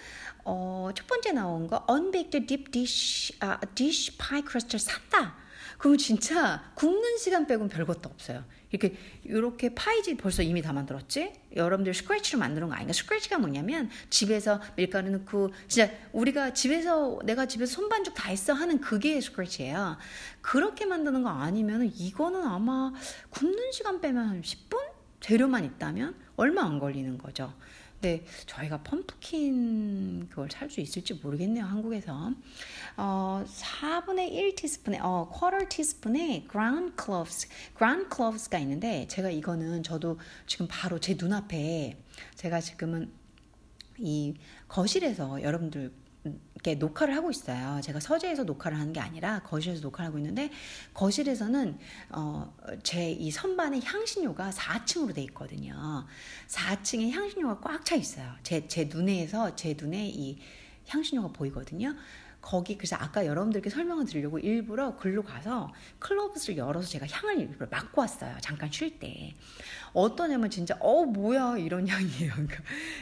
어, 0.43 0.89
첫 0.95 1.05
번째 1.05 1.33
나온 1.33 1.67
거 1.67 1.85
unbaked 1.87 2.47
deep 2.47 2.71
dish 2.71 3.37
아, 3.41 3.59
dish 3.75 4.17
pie 4.17 4.41
crust를 4.41 4.79
샀다. 4.79 5.35
그러면 5.77 5.97
진짜 5.97 6.71
굽는 6.75 7.17
시간 7.17 7.45
빼곤 7.45 7.69
별것도 7.69 8.09
없어요. 8.09 8.43
이렇게 8.71 8.97
이렇게 9.23 9.73
파이지 9.73 10.17
벌써 10.17 10.41
이미 10.41 10.61
다 10.61 10.73
만들었지? 10.73 11.33
여러분들 11.55 11.93
scratch로 11.93 12.39
만드는 12.39 12.67
거 12.67 12.73
아닌가? 12.73 12.93
scratch가 12.93 13.37
뭐냐면 13.37 13.89
집에서 14.09 14.61
밀가루 14.75 15.09
넣고 15.11 15.51
진짜 15.67 15.91
우리가 16.11 16.53
집에서 16.53 17.19
내가 17.23 17.45
집에서 17.45 17.75
손반죽 17.75 18.13
다 18.13 18.29
했어 18.29 18.53
하는 18.53 18.81
그게 18.81 19.21
scratch예요. 19.21 19.97
그렇게 20.41 20.85
만드는 20.85 21.23
거 21.23 21.29
아니면 21.29 21.91
이거는 21.95 22.43
아마 22.43 22.91
굽는 23.29 23.71
시간 23.71 24.01
빼면 24.01 24.27
한 24.27 24.41
10분 24.41 24.77
재료만 25.19 25.63
있다면 25.63 26.15
얼마 26.35 26.63
안 26.63 26.79
걸리는 26.79 27.17
거죠. 27.17 27.53
근데 27.99 28.23
저희가 28.45 28.83
펌프킨 28.83 30.27
그걸 30.29 30.49
살 30.51 30.69
수 30.69 30.81
있을지 30.81 31.13
모르겠네요 31.15 31.63
한국에서. 31.65 32.31
어, 32.97 33.45
4분의 33.47 34.31
1 34.33 34.55
티스푼에 34.55 34.99
어, 35.01 35.31
quarter 35.33 35.67
티스푼에 35.69 36.45
ground 36.51 36.93
cloves 37.01 37.47
ground 37.77 38.07
cloves가 38.13 38.59
있는데 38.59 39.07
제가 39.07 39.29
이거는 39.29 39.81
저도 39.83 40.19
지금 40.45 40.67
바로 40.69 40.99
제 40.99 41.15
눈앞에 41.17 41.97
제가 42.35 42.59
지금은 42.59 43.11
이 43.97 44.35
거실에서 44.67 45.41
여러분들 45.41 45.91
이렇게 46.57 46.73
녹화를 46.75 47.15
하고 47.15 47.29
있어요. 47.29 47.79
제가 47.81 47.99
서재에서 47.99 48.43
녹화를 48.43 48.79
하는 48.79 48.91
게 48.91 48.99
아니라 48.99 49.43
거실에서 49.43 49.81
녹화를 49.81 50.07
하고 50.07 50.17
있는데 50.17 50.49
거실에서는 50.93 51.77
어, 52.09 52.53
제 52.83 53.15
이 53.17 53.31
선반에 53.31 53.79
향신료가 53.83 54.51
4층으로 54.51 55.13
돼 55.13 55.21
있거든요. 55.23 56.05
4층에 56.47 57.11
향신료가 57.11 57.59
꽉 57.61 57.85
차 57.85 57.95
있어요. 57.95 58.33
제, 58.43 58.67
제 58.67 58.85
눈에서 58.85 59.55
제 59.55 59.75
눈에 59.79 60.07
이 60.09 60.39
향신료가 60.87 61.29
보이거든요. 61.29 61.95
거기 62.47 62.77
그래서 62.77 62.95
아까 62.97 63.25
여러분들께 63.25 63.69
설명을 63.69 64.05
드리려고 64.05 64.39
일부러 64.39 64.95
글로 64.95 65.21
가서 65.21 65.73
클로브스를 65.99 66.55
열어서 66.55 66.87
제가 66.87 67.05
향을 67.05 67.41
일부러 67.41 67.67
맡고 67.69 67.99
왔어요. 67.99 68.37
잠깐 68.39 68.71
쉴 68.71 68.99
때. 68.99 69.35
어떤 69.91 70.31
애면 70.31 70.49
진짜 70.49 70.77
어 70.79 71.03
뭐야 71.03 71.57
이런 71.57 71.85
향이에요. 71.89 72.31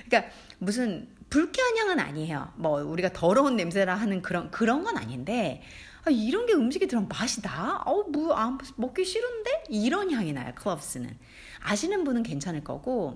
그러니까 0.08 0.32
무슨 0.58 1.08
불쾌한 1.30 1.78
향은 1.78 2.00
아니에요. 2.00 2.54
뭐 2.56 2.82
우리가 2.82 3.14
더러운 3.14 3.56
냄새라 3.56 3.94
하는 3.94 4.24
그런 4.24 4.50
그런 4.50 4.84
건 4.84 4.98
아닌데 4.98 5.62
아, 6.06 6.10
이런 6.10 6.48
게 6.48 6.54
음식에 6.54 6.88
들어가면 6.88 7.10
맛이 7.10 7.42
나? 7.42 7.82
어, 7.84 8.04
뭐, 8.04 8.36
아, 8.36 8.56
먹기 8.75 9.04
싫은데? 9.04 9.64
이런 9.70 10.12
향이 10.12 10.34
나요, 10.34 10.54
클럽스는. 10.54 11.18
아시는 11.62 12.04
분은 12.04 12.22
괜찮을 12.22 12.64
거고, 12.64 13.16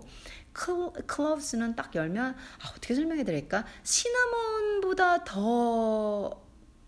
클, 0.53 0.91
클럽스는 1.07 1.75
딱 1.75 1.93
열면, 1.95 2.35
아, 2.35 2.69
어떻게 2.71 2.95
설명해 2.95 3.23
드릴까? 3.23 3.65
시나몬보다 3.83 5.23
더 5.23 6.41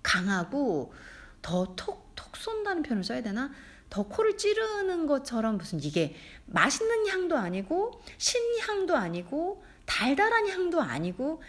강하고, 0.04 0.94
더 1.42 1.76
톡, 1.76 2.16
톡 2.16 2.36
쏜다는 2.36 2.84
표현을 2.84 3.04
써야 3.04 3.22
되나? 3.22 3.52
더 3.90 4.04
코를 4.04 4.38
찌르는 4.38 5.06
것처럼 5.06 5.58
무슨 5.58 5.82
이게 5.84 6.16
맛있는 6.46 7.08
향도 7.08 7.38
아니고, 7.38 8.02
신향도 8.18 8.96
아니고, 8.96 9.64
달달한 9.86 10.48
향도 10.48 10.82
아니고, 10.82 11.42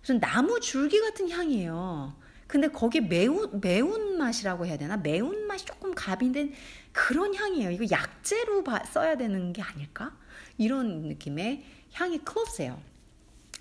무슨 0.00 0.20
나무 0.20 0.60
줄기 0.60 1.00
같은 1.00 1.30
향이에요. 1.30 2.14
근데 2.46 2.68
거기 2.68 3.00
매운 3.00 3.60
매운 3.60 4.18
맛이라고 4.18 4.66
해야 4.66 4.76
되나? 4.76 4.96
매운 4.96 5.46
맛이 5.46 5.64
조금 5.64 5.94
가빈된 5.94 6.54
그런 6.92 7.34
향이에요. 7.34 7.70
이거 7.70 7.84
약재로 7.90 8.62
바, 8.62 8.84
써야 8.84 9.16
되는 9.16 9.52
게 9.52 9.62
아닐까? 9.62 10.16
이런 10.58 11.02
느낌의 11.02 11.64
향이 11.92 12.18
클럽스예요. 12.18 12.80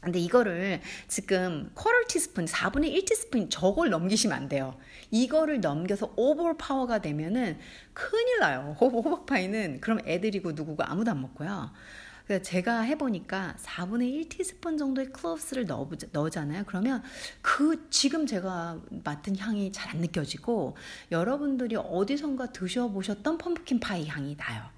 근데 0.02 0.20
이거를 0.20 0.82
지금 1.08 1.72
쿼터 1.74 1.90
티스푼, 2.08 2.46
4분의 2.46 2.92
1 2.94 3.06
티스푼 3.06 3.50
저걸 3.50 3.90
넘기시면 3.90 4.38
안 4.38 4.48
돼요. 4.48 4.78
이거를 5.10 5.62
넘겨서 5.62 6.14
오버 6.16 6.56
파워가 6.56 7.00
되면은 7.02 7.58
큰일 7.94 8.40
나요. 8.40 8.76
호박파이는 8.82 9.82
그럼 9.82 10.00
애들이고 10.06 10.52
누구고 10.52 10.84
아무도 10.84 11.10
안 11.10 11.22
먹고요. 11.22 11.72
그래서 12.28 12.44
제가 12.44 12.82
해보니까 12.82 13.56
4분의 13.60 14.12
1 14.14 14.30
티스푼 14.30 14.78
정도의 14.78 15.12
cloves를 15.12 15.66
넣어, 15.66 15.90
넣잖아요. 16.12 16.64
그러면 16.68 17.02
그 17.42 17.88
지금 17.90 18.28
제가 18.28 18.80
맡은 19.04 19.36
향이 19.38 19.72
잘 19.72 19.86
안 19.96 20.02
느껴지고 20.02 20.76
여러분들이 21.12 21.76
어디선가 21.78 22.52
드셔보셨던 22.52 23.38
pumpkin 23.38 23.80
파이 23.80 24.08
향이 24.08 24.36
나요. 24.38 24.75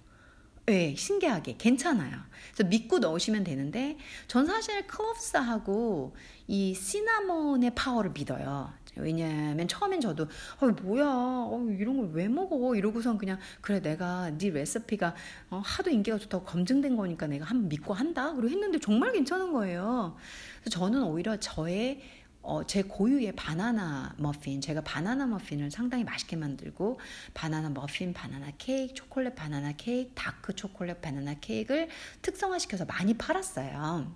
네, 0.67 0.95
신기하게 0.97 1.55
괜찮아요. 1.57 2.17
그래서 2.53 2.67
믿고 2.69 2.99
넣으시면 2.99 3.45
되는데 3.45 3.97
전 4.27 4.45
사실 4.45 4.85
cloves하고 4.85 6.13
이 6.47 6.73
시나몬의 6.73 7.73
파워를 7.73 8.11
믿어요. 8.11 8.73
왜냐면 8.97 9.67
처음엔 9.67 10.01
저도 10.01 10.23
어, 10.59 10.65
뭐야 10.81 11.05
어, 11.07 11.65
이런 11.69 11.97
걸 11.97 12.09
왜 12.13 12.27
먹어 12.27 12.75
이러고선 12.75 13.17
그냥 13.19 13.37
그래 13.61 13.79
내가 13.79 14.31
네 14.37 14.49
레시피가 14.49 15.13
어, 15.51 15.61
하도 15.63 15.91
인기가 15.91 16.17
좋다고 16.17 16.43
검증된 16.45 16.97
거니까 16.97 17.27
내가 17.27 17.45
한번 17.45 17.69
믿고 17.69 17.93
한다 17.93 18.33
그리고 18.33 18.49
했는데 18.49 18.79
정말 18.79 19.11
괜찮은 19.13 19.53
거예요. 19.53 20.17
그래서 20.61 20.79
저는 20.79 21.03
오히려 21.03 21.37
저의 21.39 22.01
어, 22.47 22.65
제 22.65 22.81
고유의 22.81 23.33
바나나 23.33 24.15
머핀, 24.17 24.61
제가 24.61 24.79
바나나 24.81 25.27
머핀을 25.27 25.69
상당히 25.69 26.03
맛있게 26.05 26.37
만들고, 26.37 26.99
바나나 27.33 27.69
머핀, 27.69 28.13
바나나 28.13 28.51
케이크, 28.57 28.93
초콜릿 28.93 29.35
바나나 29.35 29.73
케이크, 29.73 30.11
다크 30.15 30.53
초콜릿 30.55 31.01
바나나 31.01 31.33
케이크를 31.41 31.89
특성화시켜서 32.21 32.85
많이 32.85 33.15
팔았어요. 33.17 34.15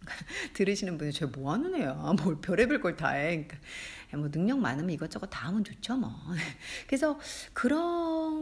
들으시는 0.54 0.96
분이 0.98 1.12
쟤 1.12 1.26
뭐 1.26 1.52
하는 1.52 1.74
애야? 1.74 1.92
뭘 2.22 2.40
별의별 2.40 2.80
걸 2.80 2.96
다 2.96 3.10
해. 3.10 3.46
그러니까 3.46 4.16
뭐 4.16 4.30
능력 4.30 4.58
많으면 4.60 4.90
이것저것 4.90 5.26
다 5.26 5.48
하면 5.48 5.64
좋죠, 5.64 5.96
뭐. 5.96 6.10
그래서 6.86 7.18
그런 7.52 7.80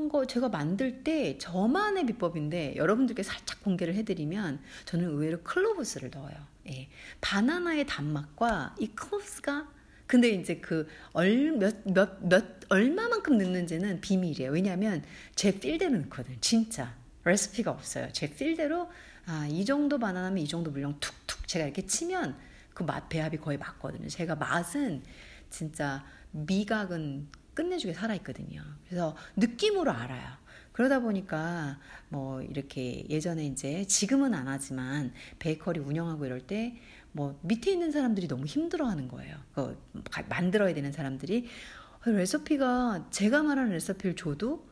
거 0.08 0.26
제가 0.26 0.48
만들 0.48 1.02
때 1.02 1.38
저만의 1.38 2.06
비법인데 2.06 2.76
여러분들께 2.76 3.22
살짝 3.22 3.62
공개를 3.64 3.94
해드리면 3.94 4.60
저는 4.84 5.06
의외로 5.08 5.40
클로브스를 5.42 6.10
넣어요. 6.14 6.34
예. 6.68 6.88
바나나의 7.20 7.86
단맛과 7.86 8.76
이 8.78 8.88
클로브스가 8.88 9.68
근데 10.06 10.28
이제 10.28 10.56
그 10.58 10.86
얼 11.14 11.52
몇 11.58 11.82
몇 11.86 12.18
몇 12.22 12.44
얼마만큼 12.70 13.38
넣는지는 13.38 14.00
비밀이에요. 14.00 14.50
왜냐하면 14.52 15.02
제 15.34 15.58
필대로 15.58 15.96
넣거든. 16.02 16.36
진짜 16.40 16.94
레시피가 17.24 17.70
없어요. 17.70 18.08
제 18.12 18.28
필대로 18.32 18.90
아, 19.26 19.46
이 19.50 19.64
정도 19.64 19.98
바나나면 19.98 20.38
이 20.38 20.46
정도 20.48 20.70
물량 20.70 20.98
툭툭 21.00 21.46
제가 21.48 21.64
이렇게 21.64 21.84
치면 21.86 22.36
그 22.74 22.84
맛 22.84 23.08
배합이 23.08 23.38
거의 23.38 23.58
맞거든요. 23.58 24.08
제가 24.08 24.36
맛은 24.36 25.02
진짜 25.50 26.04
미각은 26.30 27.28
끝내주게 27.58 27.92
살아있거든요. 27.94 28.62
그래서 28.86 29.16
느낌으로 29.36 29.90
알아요. 29.90 30.38
그러다 30.72 31.00
보니까 31.00 31.78
뭐 32.08 32.40
이렇게 32.40 33.04
예전에 33.10 33.44
이제 33.46 33.84
지금은 33.84 34.32
안 34.32 34.46
하지만 34.46 35.12
베이커리 35.38 35.80
운영하고 35.80 36.26
이럴 36.26 36.40
때 36.40 36.78
뭐 37.12 37.38
밑에 37.42 37.72
있는 37.72 37.90
사람들이 37.90 38.28
너무 38.28 38.46
힘들어하는 38.46 39.08
거예요. 39.08 39.36
그 39.52 39.76
만들어야 40.28 40.74
되는 40.74 40.92
사람들이 40.92 41.48
레시피가 42.04 43.08
제가 43.10 43.42
말하는 43.42 43.72
레시피를 43.72 44.14
줘도 44.14 44.68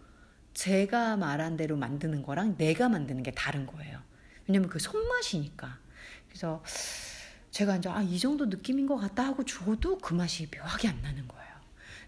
제가 0.54 1.16
말한 1.16 1.56
대로 1.56 1.76
만드는 1.76 2.22
거랑 2.22 2.56
내가 2.56 2.88
만드는 2.88 3.22
게 3.22 3.32
다른 3.32 3.66
거예요. 3.66 4.00
왜냐면 4.46 4.68
그 4.68 4.78
손맛이니까. 4.78 5.78
그래서 6.28 6.62
제가 7.50 7.76
이제 7.76 7.88
아, 7.88 8.02
이 8.02 8.18
정도 8.18 8.46
느낌인 8.46 8.86
것 8.86 8.96
같다 8.96 9.24
하고 9.24 9.44
줘도 9.44 9.98
그 9.98 10.14
맛이 10.14 10.48
묘하게 10.54 10.88
안 10.88 11.02
나는 11.02 11.26
거예요. 11.26 11.45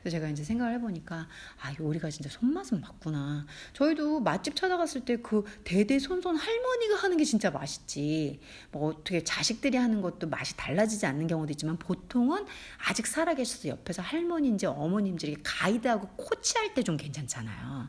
그래서 0.01 0.17
제가 0.17 0.29
이제 0.29 0.45
생각을 0.45 0.75
해보니까 0.75 1.29
아 1.61 1.75
요리가 1.81 2.11
진짜 2.11 2.29
손맛은 2.31 2.81
맞구나. 2.81 3.47
저희도 3.73 4.21
맛집 4.21 4.57
찾아갔을 4.57 5.05
때 5.05 5.17
그 5.17 5.45
대대 5.65 5.99
손손 5.99 6.37
할머니가 6.37 6.97
하는 6.97 7.17
게 7.17 7.25
진짜 7.25 7.51
맛있지. 7.51 8.41
뭐 8.71 8.91
어떻게 8.91 9.23
자식들이 9.25 9.77
하는 9.77 10.01
것도 10.01 10.29
맛이 10.29 10.57
달라지지 10.57 11.07
않는 11.07 11.27
경우도 11.27 11.53
있지만 11.53 11.77
보통은 11.79 12.47
아직 12.89 13.07
살아계셔서 13.07 13.69
옆에서 13.69 14.03
할머니인지 14.03 14.67
어머님들이 14.67 15.37
가이드하고 15.43 16.09
코치할 16.17 16.75
때 16.75 16.83
좀 16.83 16.97
괜찮잖아요. 16.97 17.89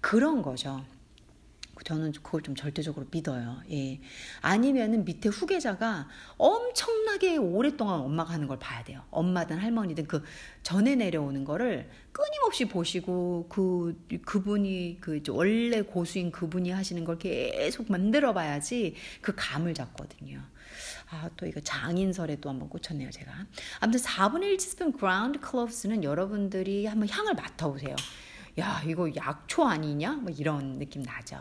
그런 0.00 0.42
거죠. 0.42 0.84
저는 1.84 2.12
그걸 2.12 2.42
좀 2.42 2.54
절대적으로 2.54 3.06
믿어요. 3.10 3.60
예. 3.70 4.00
아니면은 4.40 5.04
밑에 5.04 5.28
후계자가 5.28 6.08
엄청나게 6.36 7.36
오랫동안 7.36 8.00
엄마가 8.00 8.32
하는 8.32 8.46
걸 8.46 8.58
봐야 8.58 8.82
돼요. 8.84 9.02
엄마든 9.10 9.58
할머니든 9.58 10.06
그 10.06 10.22
전에 10.62 10.96
내려오는 10.96 11.44
거를 11.44 11.90
끊임없이 12.12 12.66
보시고 12.66 13.46
그 13.48 14.06
그분이 14.24 14.98
그 15.00 15.22
원래 15.30 15.82
고수인 15.82 16.32
그분이 16.32 16.70
하시는 16.70 17.04
걸 17.04 17.18
계속 17.18 17.90
만들어 17.90 18.32
봐야지 18.32 18.94
그 19.20 19.34
감을 19.36 19.74
잡거든요. 19.74 20.40
아, 21.10 21.30
또 21.36 21.46
이거 21.46 21.60
장인설에 21.60 22.36
또 22.40 22.48
한번 22.48 22.68
꽂혔네요, 22.68 23.10
제가. 23.10 23.32
아무튼 23.80 24.00
4분의 24.00 24.42
1 24.44 24.56
티스푼 24.56 24.92
그라운드 24.92 25.38
클로브스는 25.40 26.02
여러분들이 26.02 26.86
한번 26.86 27.08
향을 27.08 27.34
맡아보세요. 27.34 27.94
야 28.58 28.82
이거 28.86 29.08
약초 29.16 29.64
아니냐? 29.66 30.12
뭐 30.12 30.32
이런 30.36 30.78
느낌 30.78 31.02
나죠. 31.02 31.36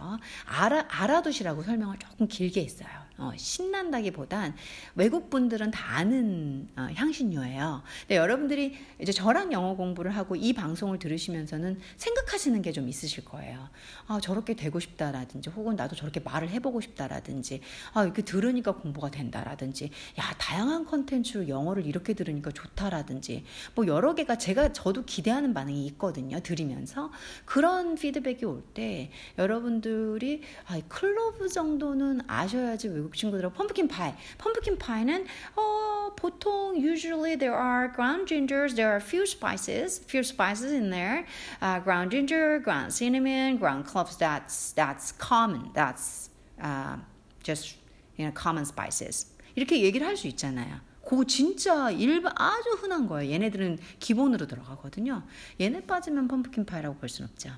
알아 0.45 0.85
알아두시라고 0.89 1.63
설명을 1.63 1.97
조금 1.97 2.27
길게 2.27 2.63
했어요 2.63 2.87
어, 3.17 3.31
신난다기보단 3.35 4.55
외국 4.95 5.29
분들은 5.29 5.71
다 5.71 5.97
아는 5.97 6.67
어, 6.75 6.87
향신료예요. 6.93 7.81
근데 8.01 8.15
여러분들이 8.17 8.75
이제 9.01 9.11
저랑 9.11 9.51
영어 9.53 9.75
공부를 9.75 10.11
하고 10.11 10.35
이 10.35 10.53
방송을 10.53 10.99
들으시면서는 10.99 11.79
생각하시는 11.97 12.61
게 12.61 12.75
좀 12.75 12.89
있으실 12.89 13.23
거예요. 13.23 13.69
아, 14.07 14.19
저렇게 14.19 14.53
되고 14.53 14.81
싶다라든지, 14.81 15.49
혹은 15.51 15.77
나도 15.77 15.95
저렇게 15.95 16.19
말을 16.19 16.49
해보고 16.49 16.81
싶다라든지, 16.81 17.61
아, 17.93 18.03
이렇게 18.03 18.21
들으니까 18.21 18.73
공부가 18.73 19.09
된다라든지, 19.09 19.91
야, 20.19 20.23
다양한 20.37 20.83
컨텐츠로 20.85 21.47
영어를 21.47 21.85
이렇게 21.85 22.13
들으니까 22.13 22.51
좋다라든지, 22.51 23.45
뭐 23.75 23.87
여러 23.87 24.13
개가 24.13 24.37
제가 24.37 24.73
저도 24.73 25.05
기대하는 25.05 25.53
반응이 25.53 25.85
있거든요. 25.87 26.41
들으면서 26.41 27.11
그런 27.45 27.95
피드백이 27.95 28.43
올 28.43 28.61
때 28.73 29.09
여러분들이 29.37 30.41
아, 30.67 30.79
클로브 30.89 31.47
정도는 31.47 32.21
아셔야지 32.27 32.89
외국 32.89 33.04
외국 33.05 33.15
친구들은 33.15 33.53
펌프킨 33.53 33.87
파이. 33.87 34.13
펌프킨 34.37 34.77
파이는 34.77 35.25
어, 35.55 36.13
보통 36.15 36.75
usually 36.75 37.37
there 37.37 37.55
are 37.55 37.91
ground 37.91 38.25
gingers, 38.27 38.75
there 38.75 38.89
are 38.89 38.99
few 38.99 39.23
spices, 39.23 40.01
few 40.07 40.23
spices 40.23 40.71
in 40.71 40.89
there. 40.89 41.25
Uh, 41.61 41.79
ground 41.83 42.11
ginger, 42.11 42.59
ground 42.59 42.91
cinnamon, 42.91 43.57
ground 43.57 43.85
cloves. 43.85 44.17
That's 44.17 44.73
that's 44.73 45.11
common. 45.17 45.71
That's 45.73 46.29
uh, 46.61 46.97
just 47.43 47.77
you 48.17 48.25
know 48.25 48.33
common 48.33 48.65
spices. 48.65 49.27
이렇게 49.55 49.81
얘기를 49.81 50.05
할 50.05 50.17
수 50.17 50.27
있잖아요. 50.27 50.81
그거 51.05 51.23
진짜 51.23 51.91
일반 51.91 52.33
아주 52.35 52.69
흔한 52.81 53.07
거예요. 53.07 53.31
얘네들은 53.31 53.77
기본으로 53.99 54.47
들어가거든요. 54.47 55.23
얘네 55.61 55.85
빠지면 55.85 56.27
pumpkin 56.27 56.65
파이라고 56.65 56.97
볼 56.97 57.09
수는 57.09 57.29
없죠. 57.29 57.51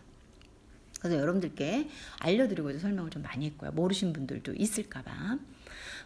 그래서 1.08 1.22
여러분들께 1.22 1.90
알려드리고 2.20 2.78
설명을 2.80 3.10
좀 3.10 3.22
많이 3.24 3.46
했고요. 3.46 3.72
모르신 3.72 4.12
분들도 4.14 4.54
있을까봐. 4.56 5.38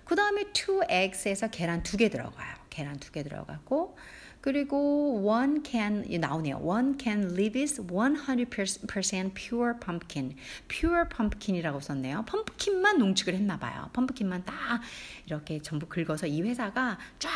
그 0.06 0.16
다음에 0.16 0.52
two 0.54 0.82
eggs에서 0.90 1.50
계란 1.50 1.84
두 1.84 1.98
개 1.98 2.10
들어가요. 2.10 2.56
계란 2.70 2.98
두 3.00 3.12
개 3.12 3.24
들어가고 3.24 3.98
그리고 4.42 5.22
one 5.24 5.62
can 5.64 6.04
나오네요. 6.20 6.58
one 6.58 6.96
can 7.00 7.32
Libby's 7.32 7.80
100% 7.82 9.34
pure 9.36 9.74
pumpkin. 9.80 10.36
pure 10.68 11.08
pumpkin이라고 11.10 11.80
썼네요. 11.80 12.26
pumpkin만 12.26 12.98
농축을 12.98 13.36
했나 13.36 13.58
봐요. 13.60 13.90
pumpkin만 13.94 14.46
딱 14.46 14.82
이렇게 15.28 15.62
전부 15.62 15.86
긁어서 15.88 16.26
이 16.26 16.42
회사가 16.42 16.98
쫙 17.20 17.30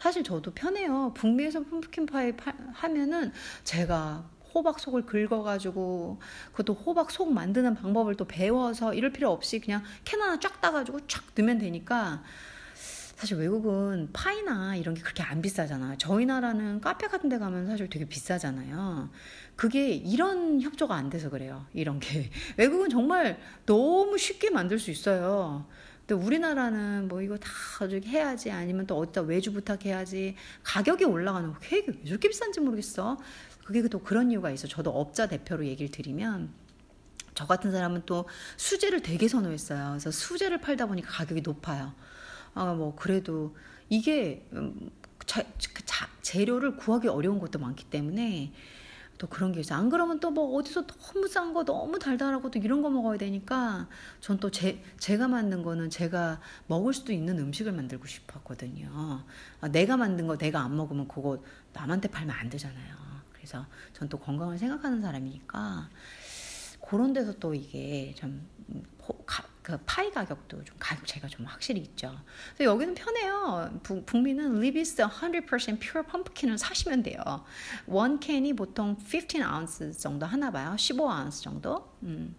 사실 0.00 0.24
저도 0.24 0.52
편해요. 0.52 1.12
북미에서 1.14 1.62
pumpkin 1.64 2.06
파이 2.06 2.32
파, 2.32 2.52
하면은 2.74 3.32
제가 3.62 4.28
호박 4.54 4.80
속을 4.80 5.06
긁어가지고 5.06 6.20
그것도 6.52 6.74
호박 6.74 7.10
속 7.10 7.32
만드는 7.32 7.74
방법을 7.74 8.16
또 8.16 8.24
배워서 8.26 8.94
이럴 8.94 9.12
필요 9.12 9.30
없이 9.30 9.60
그냥 9.60 9.82
캔 10.04 10.20
하나 10.20 10.38
쫙 10.40 10.60
따가지고 10.60 11.06
쫙 11.06 11.24
넣으면 11.36 11.58
되니까 11.58 12.22
사실 13.18 13.36
외국은 13.36 14.10
파이나 14.12 14.76
이런 14.76 14.94
게 14.94 15.02
그렇게 15.02 15.24
안 15.24 15.42
비싸잖아요. 15.42 15.96
저희 15.98 16.24
나라는 16.24 16.80
카페 16.80 17.08
같은 17.08 17.28
데 17.28 17.36
가면 17.38 17.66
사실 17.66 17.90
되게 17.90 18.04
비싸잖아요. 18.04 19.10
그게 19.56 19.90
이런 19.90 20.60
협조가 20.62 20.94
안 20.94 21.10
돼서 21.10 21.28
그래요. 21.28 21.66
이런 21.74 21.98
게. 21.98 22.30
외국은 22.56 22.88
정말 22.90 23.40
너무 23.66 24.16
쉽게 24.18 24.50
만들 24.50 24.78
수 24.78 24.92
있어요. 24.92 25.66
근데 26.06 26.24
우리나라는 26.24 27.08
뭐 27.08 27.20
이거 27.20 27.36
다 27.36 27.50
해야지 28.06 28.52
아니면 28.52 28.86
또 28.86 28.96
어디다 28.96 29.22
외주 29.22 29.52
부탁해야지 29.52 30.36
가격이 30.62 31.04
올라가는 31.04 31.52
거왜 31.52 32.04
저렇게 32.06 32.28
비싼지 32.28 32.60
모르겠어. 32.60 33.18
그게 33.68 33.86
또 33.86 33.98
그런 33.98 34.30
이유가 34.30 34.50
있어. 34.50 34.66
저도 34.66 34.90
업자 34.92 35.26
대표로 35.26 35.66
얘기를 35.66 35.90
드리면 35.90 36.48
저 37.34 37.46
같은 37.46 37.70
사람은 37.70 38.04
또 38.06 38.26
수제를 38.56 39.02
되게 39.02 39.28
선호했어요. 39.28 39.90
그래서 39.90 40.10
수제를 40.10 40.62
팔다 40.62 40.86
보니까 40.86 41.10
가격이 41.10 41.42
높아요. 41.42 41.92
아, 42.54 42.72
뭐 42.72 42.96
그래도 42.96 43.54
이게 43.90 44.48
음, 44.54 44.90
자, 45.26 45.44
자, 45.84 46.08
재료를 46.22 46.76
구하기 46.78 47.08
어려운 47.08 47.38
것도 47.40 47.58
많기 47.58 47.84
때문에 47.84 48.54
또 49.18 49.26
그런 49.26 49.52
게 49.52 49.60
있어요. 49.60 49.78
안 49.78 49.90
그러면 49.90 50.18
또 50.20 50.30
뭐 50.30 50.56
어디서 50.58 50.86
너무 50.86 51.28
싼 51.28 51.52
거, 51.52 51.64
너무 51.64 51.98
달달하고 51.98 52.50
또 52.50 52.58
이런 52.58 52.80
거 52.80 52.88
먹어야 52.88 53.18
되니까 53.18 53.86
전 54.22 54.40
또 54.40 54.50
제, 54.50 54.82
제가 54.98 55.28
만든 55.28 55.62
거는 55.62 55.90
제가 55.90 56.40
먹을 56.68 56.94
수도 56.94 57.12
있는 57.12 57.38
음식을 57.38 57.72
만들고 57.72 58.06
싶었거든요. 58.06 59.24
아, 59.60 59.68
내가 59.68 59.98
만든 59.98 60.26
거 60.26 60.38
내가 60.38 60.60
안 60.62 60.74
먹으면 60.74 61.06
그거 61.08 61.42
남한테 61.74 62.08
팔면 62.08 62.34
안 62.34 62.48
되잖아요. 62.48 63.07
그래서 63.48 63.66
전 63.94 64.08
또 64.08 64.18
건강을 64.18 64.58
생각하는 64.58 65.00
사람이니까 65.00 65.88
그런 66.86 67.12
데서 67.14 67.32
또 67.38 67.54
이게 67.54 68.14
좀그 68.16 69.78
파이 69.86 70.10
가격도 70.10 70.64
좀 70.64 70.76
가격 70.78 71.06
제가 71.06 71.28
좀 71.28 71.46
확실히 71.46 71.80
있죠. 71.80 72.18
그래서 72.54 72.70
여기는 72.72 72.94
편해요. 72.94 73.80
부, 73.82 74.04
북미는 74.04 74.56
Libis 74.58 74.96
100% 74.96 75.80
pure 75.80 76.06
pumpkin을 76.06 76.58
사시면 76.58 77.02
돼요. 77.02 77.18
원 77.86 78.20
캔이 78.20 78.54
보통 78.54 78.96
15 78.98 79.38
ounce 79.40 79.92
정도 79.92 80.26
하나 80.26 80.50
봐요. 80.50 80.76
15 80.76 81.04
ounce 81.04 81.42
정도. 81.42 81.94
음. 82.02 82.34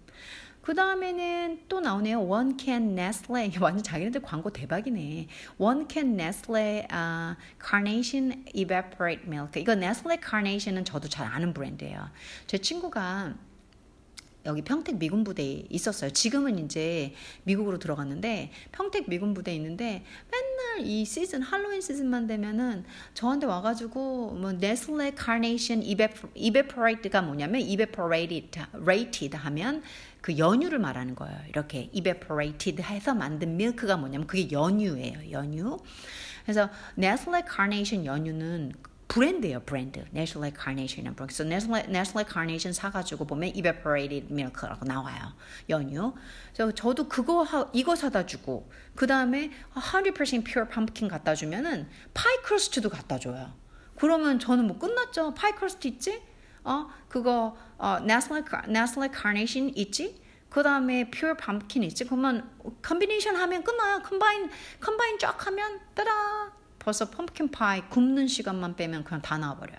그 0.61 0.75
다음에는 0.75 1.61
또 1.67 1.79
나오네요. 1.79 2.27
원캔 2.27 2.93
네슬레 2.95 3.51
완전 3.59 3.81
자기네들 3.83 4.21
광고 4.21 4.49
대박이네. 4.49 5.27
원캔 5.57 6.15
네슬레 6.15 6.87
아, 6.91 7.35
Carnation 7.63 8.45
Evaporate 8.53 9.23
Milk. 9.25 9.61
이거 9.61 9.75
네슬레 9.75 10.19
Carnation은 10.21 10.85
저도 10.85 11.07
잘 11.07 11.27
아는 11.27 11.53
브랜드예요. 11.53 12.09
제 12.45 12.57
친구가 12.57 13.33
여기 14.45 14.61
평택 14.61 14.97
미군 14.97 15.23
부대에 15.23 15.65
있었어요. 15.69 16.11
지금은 16.11 16.59
이제 16.59 17.13
미국으로 17.43 17.77
들어갔는데 17.77 18.51
평택 18.71 19.09
미군 19.09 19.33
부대에 19.33 19.55
있는데 19.55 20.03
맨날 20.31 20.87
이 20.87 21.03
시즌 21.03 21.41
할로윈 21.41 21.81
시즌만 21.81 22.27
되면은 22.27 22.85
저한테 23.13 23.45
와가지고 23.45 24.31
뭐 24.39 24.53
네슬레 24.53 25.11
카네이션 25.11 25.83
evaporate가 26.35 27.21
뭐냐면 27.21 27.61
evaporated 27.61 28.59
rated 28.85 29.35
하면 29.35 29.83
그 30.21 30.37
연유를 30.37 30.79
말하는 30.79 31.15
거예요. 31.15 31.37
이렇게 31.49 31.89
evaporated 31.91 32.81
해서 32.83 33.13
만든 33.13 33.57
밀크가 33.57 33.97
뭐냐면 33.97 34.25
그게 34.27 34.49
연유예요. 34.51 35.31
연유. 35.31 35.77
그래서 36.43 36.69
네슬레 36.95 37.41
카네이션 37.41 38.05
연유는 38.05 38.73
브랜드예요, 39.09 39.61
브랜드. 39.61 40.05
Nestle 40.13 40.53
Carnation이라는 40.55 41.15
브랜드. 41.15 41.33
그래서 41.33 41.43
Nestle, 41.43 41.83
Nestle 41.89 42.25
Carnation 42.31 42.73
사가지고 42.73 43.25
보면 43.25 43.49
evaporated 43.55 44.31
milk라고 44.31 44.85
나와요. 44.85 45.33
연유. 45.67 46.13
그래서 46.53 46.71
저도 46.71 47.09
그거 47.09 47.41
하, 47.41 47.67
이거 47.73 47.95
사다 47.95 48.27
주고 48.27 48.71
그 48.95 49.07
다음에 49.07 49.49
100% 49.73 50.45
pure 50.45 50.69
pumpkin 50.69 51.09
갖다 51.09 51.33
주면은 51.33 51.89
파이 52.13 52.37
crust도 52.43 52.89
갖다 52.89 53.17
줘요. 53.17 53.51
그러면 53.97 54.37
저는 54.39 54.67
뭐 54.67 54.77
끝났죠. 54.77 55.33
파이 55.33 55.53
crust 55.53 55.87
있지? 55.87 56.21
어 56.63 56.87
그거 57.07 57.57
어 57.79 57.97
Nestle 58.01 58.43
Nestle 58.67 59.09
Carnation 59.11 59.73
있지? 59.75 60.21
그 60.49 60.61
다음에 60.61 61.09
pure 61.09 61.35
pumpkin 61.35 61.83
있지? 61.83 62.05
그러면 62.05 62.47
combination 62.83 63.35
하면 63.35 63.63
끝나요. 63.63 64.03
combine 64.03 64.51
combine 64.79 65.17
쫙 65.17 65.47
하면 65.47 65.79
따란 65.95 66.59
벌써 66.79 67.09
pumpkin 67.09 67.49
파이 67.51 67.81
굽는 67.89 68.27
시간만 68.27 68.75
빼면 68.75 69.03
그냥 69.03 69.21
다 69.21 69.37
나와버려요. 69.37 69.77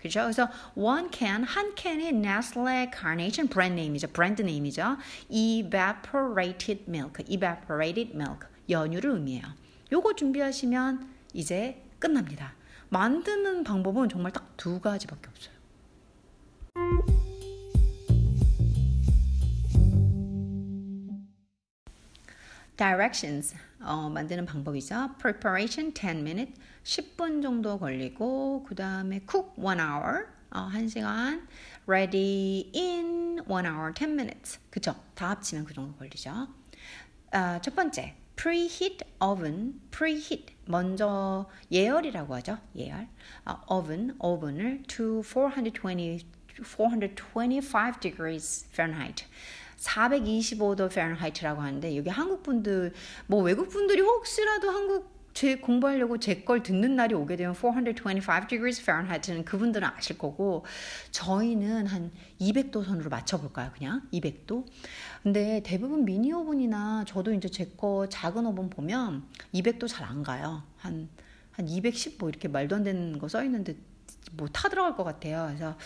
그죠? 0.00 0.22
그래서 0.22 0.48
one 0.74 1.08
can 1.12 1.44
한 1.44 1.74
캔이 1.76 2.08
Nestle 2.08 2.90
Carnation 2.92 3.48
brand 3.48 3.76
name이죠. 3.76 4.08
brand 4.08 4.42
name이죠. 4.42 4.96
Evaporated 5.28 6.84
milk, 6.88 7.24
evaporated 7.28 8.12
milk 8.14 8.48
연유를 8.68 9.10
의미해요. 9.10 9.44
요거 9.92 10.16
준비하시면 10.16 11.08
이제 11.34 11.84
끝납니다. 12.00 12.54
만드는 12.88 13.62
방법은 13.64 14.08
정말 14.08 14.32
딱 14.32 14.56
두 14.56 14.80
가지밖에 14.80 15.28
없어요. 15.28 15.52
Directions 22.82 23.54
어, 23.80 24.08
만드는 24.08 24.44
방법이죠. 24.44 25.10
preparation 25.20 25.94
10 25.94 26.18
minutes 26.18 26.60
10분 26.82 27.40
정도 27.40 27.78
걸리고 27.78 28.64
그 28.68 28.74
다음에 28.74 29.20
cook 29.30 29.52
1 29.56 29.78
hour 29.78 30.26
어, 30.50 30.68
1시간 30.72 31.46
ready 31.86 32.72
in 32.74 33.38
1 33.38 33.66
hour 33.66 33.94
10 33.94 34.10
minutes 34.14 34.58
그쵸? 34.68 34.96
다 35.14 35.30
합치면 35.30 35.64
그 35.64 35.74
정도 35.74 35.94
걸리죠. 35.96 36.48
어, 37.32 37.58
첫 37.62 37.76
번째 37.76 38.16
preheat 38.34 39.04
oven 39.20 39.80
preheat 39.92 40.46
먼저 40.66 41.48
예열이라고 41.70 42.34
하죠. 42.34 42.58
예열 42.74 43.06
어, 43.44 43.60
oven 43.68 44.16
오븐을 44.18 44.82
to 44.88 45.22
420 45.22 46.26
425 46.64 48.00
degrees 48.00 48.66
Fahrenheit 48.72 49.24
425도 49.82 50.86
Fahrenheit라고 50.86 51.60
하는데 51.60 51.96
여기 51.96 52.08
한국 52.08 52.42
분들 52.42 52.92
뭐 53.26 53.42
외국 53.42 53.68
분들이 53.68 54.00
혹시라도 54.00 54.70
한국 54.70 55.10
제 55.34 55.56
공부하려고 55.56 56.18
제 56.18 56.44
걸 56.44 56.62
듣는 56.62 56.94
날이 56.94 57.14
오게 57.14 57.36
되면 57.36 57.54
425 57.54 58.48
degrees 58.48 58.82
Fahrenheit는 58.82 59.44
그분들은 59.46 59.88
아실 59.88 60.18
거고 60.18 60.64
저희는 61.10 61.86
한 61.86 62.12
200도 62.40 62.84
선으로 62.84 63.08
맞춰볼까요? 63.08 63.70
그냥 63.76 64.02
200도. 64.12 64.66
근데 65.22 65.62
대부분 65.64 66.04
미니 66.04 66.32
오븐이나 66.32 67.04
저도 67.06 67.32
이제 67.32 67.48
제 67.48 67.64
거 67.76 68.06
작은 68.10 68.44
오븐 68.46 68.68
보면 68.70 69.24
200도 69.54 69.88
잘 69.88 70.04
안 70.06 70.22
가요. 70.22 70.62
한 70.78 71.08
한 71.52 71.68
210 71.68 72.16
뭐 72.18 72.28
이렇게 72.30 72.48
말도 72.48 72.76
안 72.76 72.82
되는 72.82 73.18
거 73.18 73.28
써 73.28 73.42
있는데 73.44 73.76
뭐 74.32 74.48
타 74.48 74.68
들어갈 74.68 74.96
것 74.96 75.04
같아요. 75.04 75.44
그래서 75.48 75.76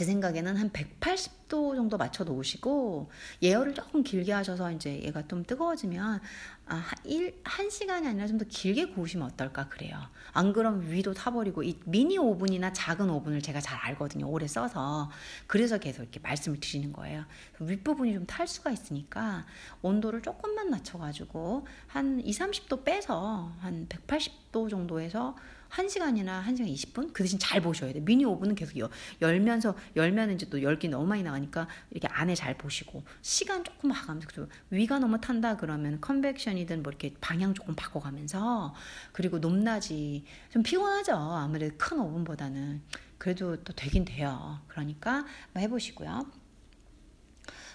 제 0.00 0.06
생각에는 0.06 0.56
한 0.56 0.70
180도 0.70 1.76
정도 1.76 1.98
맞춰 1.98 2.24
놓으시고 2.24 3.10
예열을 3.42 3.74
조금 3.74 4.02
길게 4.02 4.32
하셔서 4.32 4.72
이제 4.72 4.98
얘가 5.02 5.26
좀 5.28 5.44
뜨거워지면 5.44 6.20
아, 6.66 6.84
1, 7.04 7.42
1시간이 7.42 8.06
아니라 8.06 8.26
좀 8.26 8.38
더 8.38 8.46
길게 8.48 8.92
구우시면 8.92 9.26
어떨까 9.26 9.68
그래요. 9.68 10.00
안 10.32 10.54
그러면 10.54 10.90
위도 10.90 11.12
타버리고 11.12 11.62
이 11.64 11.78
미니 11.84 12.16
오븐이나 12.16 12.72
작은 12.72 13.10
오븐을 13.10 13.42
제가 13.42 13.60
잘 13.60 13.76
알거든요. 13.78 14.26
오래 14.26 14.46
써서. 14.46 15.10
그래서 15.46 15.76
계속 15.76 16.00
이렇게 16.04 16.18
말씀을 16.20 16.60
드리는 16.60 16.94
거예요. 16.94 17.26
윗부분이 17.58 18.14
좀 18.14 18.24
탈 18.26 18.48
수가 18.48 18.70
있으니까 18.70 19.44
온도를 19.82 20.22
조금만 20.22 20.70
낮춰가지고 20.70 21.66
한 21.88 22.20
2, 22.24 22.30
30도 22.30 22.84
빼서 22.84 23.52
한 23.60 23.86
180도 23.88 24.70
정도 24.70 24.98
해서 24.98 25.36
1시간이나 25.70 26.42
1시간 26.44 26.72
20분? 26.72 27.12
그 27.12 27.22
대신 27.22 27.38
잘 27.38 27.60
보셔야 27.60 27.92
돼요. 27.92 28.04
미니 28.04 28.24
오븐은 28.24 28.54
계속 28.54 28.78
여, 28.78 28.88
열면서, 29.20 29.76
열면 29.96 30.32
이제 30.32 30.46
또 30.50 30.62
열기 30.62 30.88
너무 30.88 31.06
많이 31.06 31.22
나가니까 31.22 31.68
이렇게 31.90 32.08
안에 32.08 32.34
잘 32.34 32.56
보시고, 32.56 33.04
시간 33.22 33.62
조금 33.64 33.90
봐가면서, 33.90 34.46
위가 34.70 34.98
너무 34.98 35.20
탄다 35.20 35.56
그러면 35.56 36.00
컨벡션이든 36.00 36.82
뭐 36.82 36.90
이렇게 36.90 37.14
방향 37.20 37.54
조금 37.54 37.74
바꿔가면서, 37.74 38.74
그리고 39.12 39.38
높낮이 39.38 40.24
좀 40.50 40.62
피곤하죠. 40.62 41.14
아무래도 41.14 41.74
큰 41.78 42.00
오븐보다는. 42.00 42.82
그래도 43.18 43.62
또 43.62 43.72
되긴 43.74 44.04
돼요. 44.04 44.60
그러니까 44.66 45.26
해보시고요. 45.56 46.26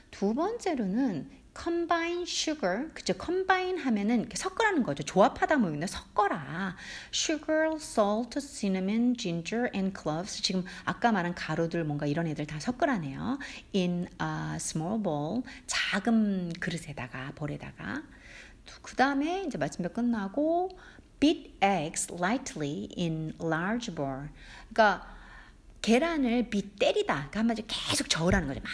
두 0.10 0.34
번째로는 0.34 1.29
combine 1.57 2.23
sugar, 2.23 2.89
그죠? 2.93 3.13
combine 3.19 3.79
하면은 3.79 4.29
섞으라는 4.33 4.83
거죠. 4.83 5.03
조합하다 5.03 5.57
뭐 5.57 5.71
있나 5.71 5.87
섞어라. 5.87 6.75
sugar, 7.13 7.75
salt, 7.77 8.39
cinnamon, 8.39 9.15
ginger, 9.15 9.69
and 9.73 9.97
cloves. 9.97 10.41
지금 10.41 10.65
아까 10.83 11.11
말한 11.11 11.33
가루들 11.33 11.83
뭔가 11.85 12.05
이런 12.05 12.27
애들 12.27 12.45
다 12.45 12.59
섞으라네요. 12.59 13.39
in 13.73 14.07
a 14.21 14.55
small 14.57 15.01
bowl, 15.01 15.43
작은 15.65 16.53
그릇에다가 16.59 17.31
볼에다가. 17.35 18.03
그 18.81 18.95
다음에 18.95 19.43
이제 19.43 19.57
마침표 19.57 19.89
끝나고 19.89 20.77
beat 21.19 21.55
eggs 21.61 22.11
lightly 22.11 22.89
in 22.97 23.33
large 23.41 23.95
bowl. 23.95 24.27
그러니까 24.69 25.15
계란을 25.81 26.49
비 26.49 26.63
때리다. 26.77 27.13
그러니까 27.13 27.39
한마디로 27.39 27.67
계속 27.69 28.09
저으라는 28.09 28.47
거죠. 28.47 28.59
막 28.61 28.69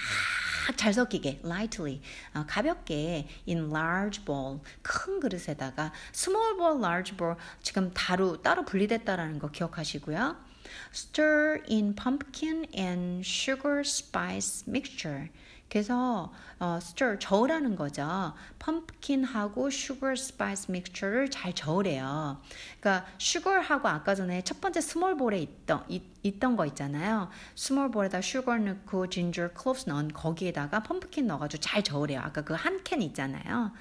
잘 0.76 0.94
섞이게 0.94 1.42
lightly 1.44 2.02
어, 2.34 2.46
가볍게 2.48 3.28
in 3.48 3.70
large 3.70 4.24
bowl 4.26 4.62
큰 4.82 5.20
그릇에다가 5.20 5.92
small 6.14 6.58
bowl, 6.58 6.78
large 6.80 7.16
bowl 7.18 7.36
지금 7.62 7.92
따로 7.94 8.42
따로 8.42 8.66
분리됐다라는 8.66 9.40
거 9.40 9.50
기억하시고요. 9.50 10.52
Stir 10.94 11.64
in 11.70 11.96
pumpkin 11.96 12.66
and 12.76 13.26
sugar 13.26 13.82
spice 13.82 14.64
mixture. 14.68 15.30
그래서 15.72 16.34
어, 16.60 16.80
stir 16.82 17.18
저으라는 17.18 17.78
거죠. 17.78 18.34
pumpkin하고 18.60 19.68
sugar 19.68 20.12
spice 20.14 20.66
mixture를 20.70 21.32
잘 21.32 21.54
저으래요. 21.54 22.42
그러니까 22.82 23.08
sugar하고 23.18 23.88
아까 23.88 24.14
전에 24.14 24.42
첫 24.42 24.60
번째 24.60 24.82
small 24.82 25.16
bowl에 25.16 25.40
있던 25.40 25.86
있, 25.88 26.04
있던 26.24 26.58
거 26.58 26.66
있잖아요. 26.66 27.30
small 27.56 27.90
bowl에다 27.90 28.18
sugar 28.18 28.62
넣고 28.62 29.08
ginger, 29.08 29.54
cloves 29.58 29.88
넣은 29.88 30.10
거기에다가 30.10 30.84
pumpkin 30.84 31.28
넣어가지고 31.28 31.62
잘 31.62 31.82
저으래요. 31.84 32.20
아까 32.20 32.42
그 32.42 32.54
한 32.54 32.84
캔 32.84 33.02
있잖아요. 33.02 33.72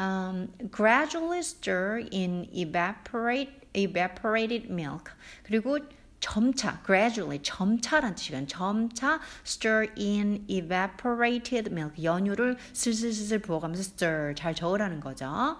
Um, 0.00 0.48
gradually 0.74 1.40
stir 1.40 2.08
in 2.10 2.48
evaporate 2.54 3.68
evaporated 3.76 4.72
milk. 4.72 5.12
그리고 5.42 5.78
점차, 6.20 6.82
gradually, 6.84 7.40
점차란 7.42 8.14
뜻이거든요. 8.14 8.46
점차 8.46 9.20
stir 9.44 9.88
in 9.96 10.44
evaporated 10.48 11.70
milk. 11.70 12.02
연유를 12.02 12.56
슬슬슬슬 12.72 13.40
부어가면서 13.40 13.80
stir, 13.80 14.34
잘 14.34 14.54
저으라는 14.54 15.00
거죠. 15.00 15.56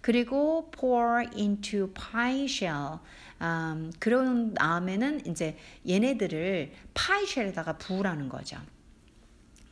그리고 0.00 0.70
pour 0.70 1.24
into 1.36 1.92
pie 1.92 2.44
shell. 2.44 2.98
음, 3.40 3.92
그런 3.98 4.54
다음에는 4.54 5.26
이제 5.26 5.56
얘네들을 5.88 6.72
파이 6.94 7.26
shell에다가 7.26 7.78
부으라는 7.78 8.28
거죠. 8.28 8.58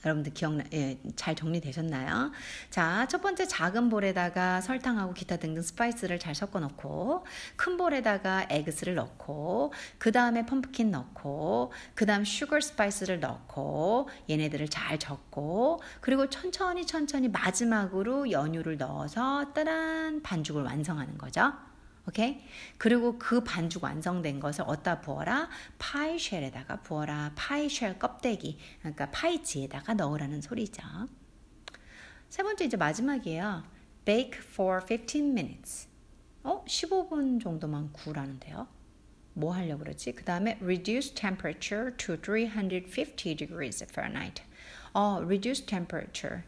여러분들 0.06 0.32
기억나, 0.34 0.62
예, 0.72 0.98
잘 1.16 1.34
정리되셨나요? 1.34 2.30
자, 2.70 3.06
첫 3.08 3.20
번째 3.20 3.46
작은 3.46 3.88
bowl에다가 3.88 4.60
설탕하고 4.60 5.14
기타 5.14 5.36
등등 5.36 5.62
spice를 5.62 6.20
잘 6.20 6.34
섞어 6.34 6.60
놓고, 6.60 7.26
큰 7.56 7.76
bowl에다가 7.76 8.46
eggs를 8.48 8.94
넣고, 8.94 9.72
그 9.98 10.12
다음에 10.12 10.46
pumpkin 10.46 10.92
넣고, 10.92 11.72
그 11.94 12.06
다음 12.06 12.24
sugar 12.24 12.60
spice를 12.60 13.18
넣고, 13.18 14.08
얘네들을 14.30 14.68
잘 14.68 14.98
젓고, 14.98 15.80
그리고 16.00 16.30
천천히 16.30 16.86
천천히 16.86 17.28
마지막으로 17.28 18.30
연유를 18.30 18.78
넣어서 18.78 19.52
따란 19.52 20.22
반죽을 20.22 20.62
완성하는 20.62 21.18
거죠. 21.18 21.52
오케이? 22.08 22.40
그리고 22.78 23.18
그 23.18 23.42
반죽 23.42 23.82
완성된 23.82 24.38
것을 24.38 24.64
어디다 24.66 25.00
부어라? 25.00 25.48
파이쉘에다가 25.78 26.82
부어라. 26.82 27.32
파이쉘 27.34 27.98
껍데기, 27.98 28.58
그러니까 28.80 29.10
파이지에다가 29.10 29.94
넣으라는 29.94 30.40
소리죠. 30.40 30.82
세 32.28 32.42
번째 32.42 32.64
이제 32.64 32.76
마지막이에요. 32.76 33.64
Bake 34.04 34.38
for 34.40 34.84
15 34.86 35.18
minutes. 35.18 35.88
어? 36.44 36.64
15분 36.64 37.42
정도만 37.42 37.92
구우라는데요. 37.92 38.68
뭐 39.34 39.52
하려고 39.52 39.80
그러지? 39.80 40.12
그 40.12 40.24
다음에 40.24 40.58
reduce 40.62 41.12
temperature 41.14 41.94
to 41.96 42.16
350 42.16 43.36
degrees 43.36 43.82
Fahrenheit. 43.82 44.42
어, 44.94 45.20
reduce 45.22 45.66
temperature. 45.66 46.44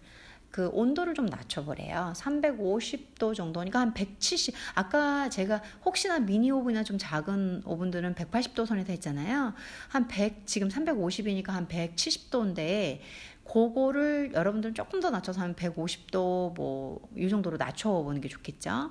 그 0.50 0.68
온도를 0.72 1.14
좀 1.14 1.26
낮춰보래요. 1.26 2.12
350도 2.16 3.34
정도니까 3.34 3.80
한 3.80 3.94
170. 3.94 4.54
아까 4.74 5.28
제가 5.28 5.62
혹시나 5.84 6.18
미니 6.18 6.50
오븐이나 6.50 6.84
좀 6.84 6.96
작은 6.98 7.62
오븐들은 7.64 8.14
180도 8.14 8.66
선에서 8.66 8.92
했잖아요. 8.92 9.54
한 9.88 10.08
100, 10.08 10.46
지금 10.46 10.68
350이니까 10.68 11.48
한 11.48 11.68
170도인데, 11.68 13.00
그거를 13.44 14.32
여러분들은 14.34 14.74
조금 14.74 15.00
더 15.00 15.10
낮춰서 15.10 15.40
한 15.40 15.54
150도 15.54 16.54
뭐 16.54 17.00
이 17.16 17.28
정도로 17.28 17.56
낮춰보는 17.56 18.20
게 18.20 18.28
좋겠죠. 18.28 18.90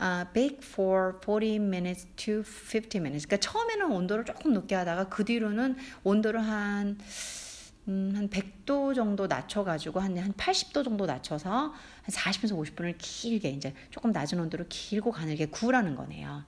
uh, 0.00 0.24
bake 0.32 0.58
for 0.62 1.14
40 1.20 1.56
minutes 1.60 2.06
to 2.16 2.42
50 2.42 2.98
minutes. 2.98 3.26
그러니까 3.26 3.36
처음에는 3.38 3.90
온도를 3.90 4.24
조금 4.24 4.52
높게 4.52 4.74
하다가 4.74 5.08
그 5.08 5.24
뒤로는 5.24 5.76
온도를 6.04 6.40
한 6.40 6.98
음, 7.88 8.12
한 8.14 8.28
100도 8.28 8.94
정도 8.94 9.26
낮춰가지고 9.26 10.00
한, 10.00 10.16
한 10.18 10.32
80도 10.34 10.84
정도 10.84 11.06
낮춰서 11.06 11.50
한 11.50 11.74
40에서 12.06 12.52
50분을 12.52 12.94
길게 12.98 13.48
이제 13.50 13.74
조금 13.90 14.12
낮은 14.12 14.38
온도로 14.38 14.66
길고 14.68 15.10
가늘게 15.10 15.46
구우라는 15.46 15.96
거네요. 15.96 16.44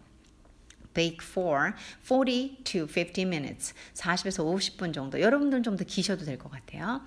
bake 0.92 1.18
for 1.22 1.72
40 2.02 2.64
to 2.64 2.86
50 2.86 3.22
minutes. 3.22 3.74
40에서 3.94 4.44
50분 4.44 4.92
정도. 4.92 5.20
여러분들은 5.20 5.62
좀 5.62 5.76
더 5.76 5.84
기셔도 5.84 6.24
될 6.24 6.36
것 6.36 6.50
같아요. 6.50 7.00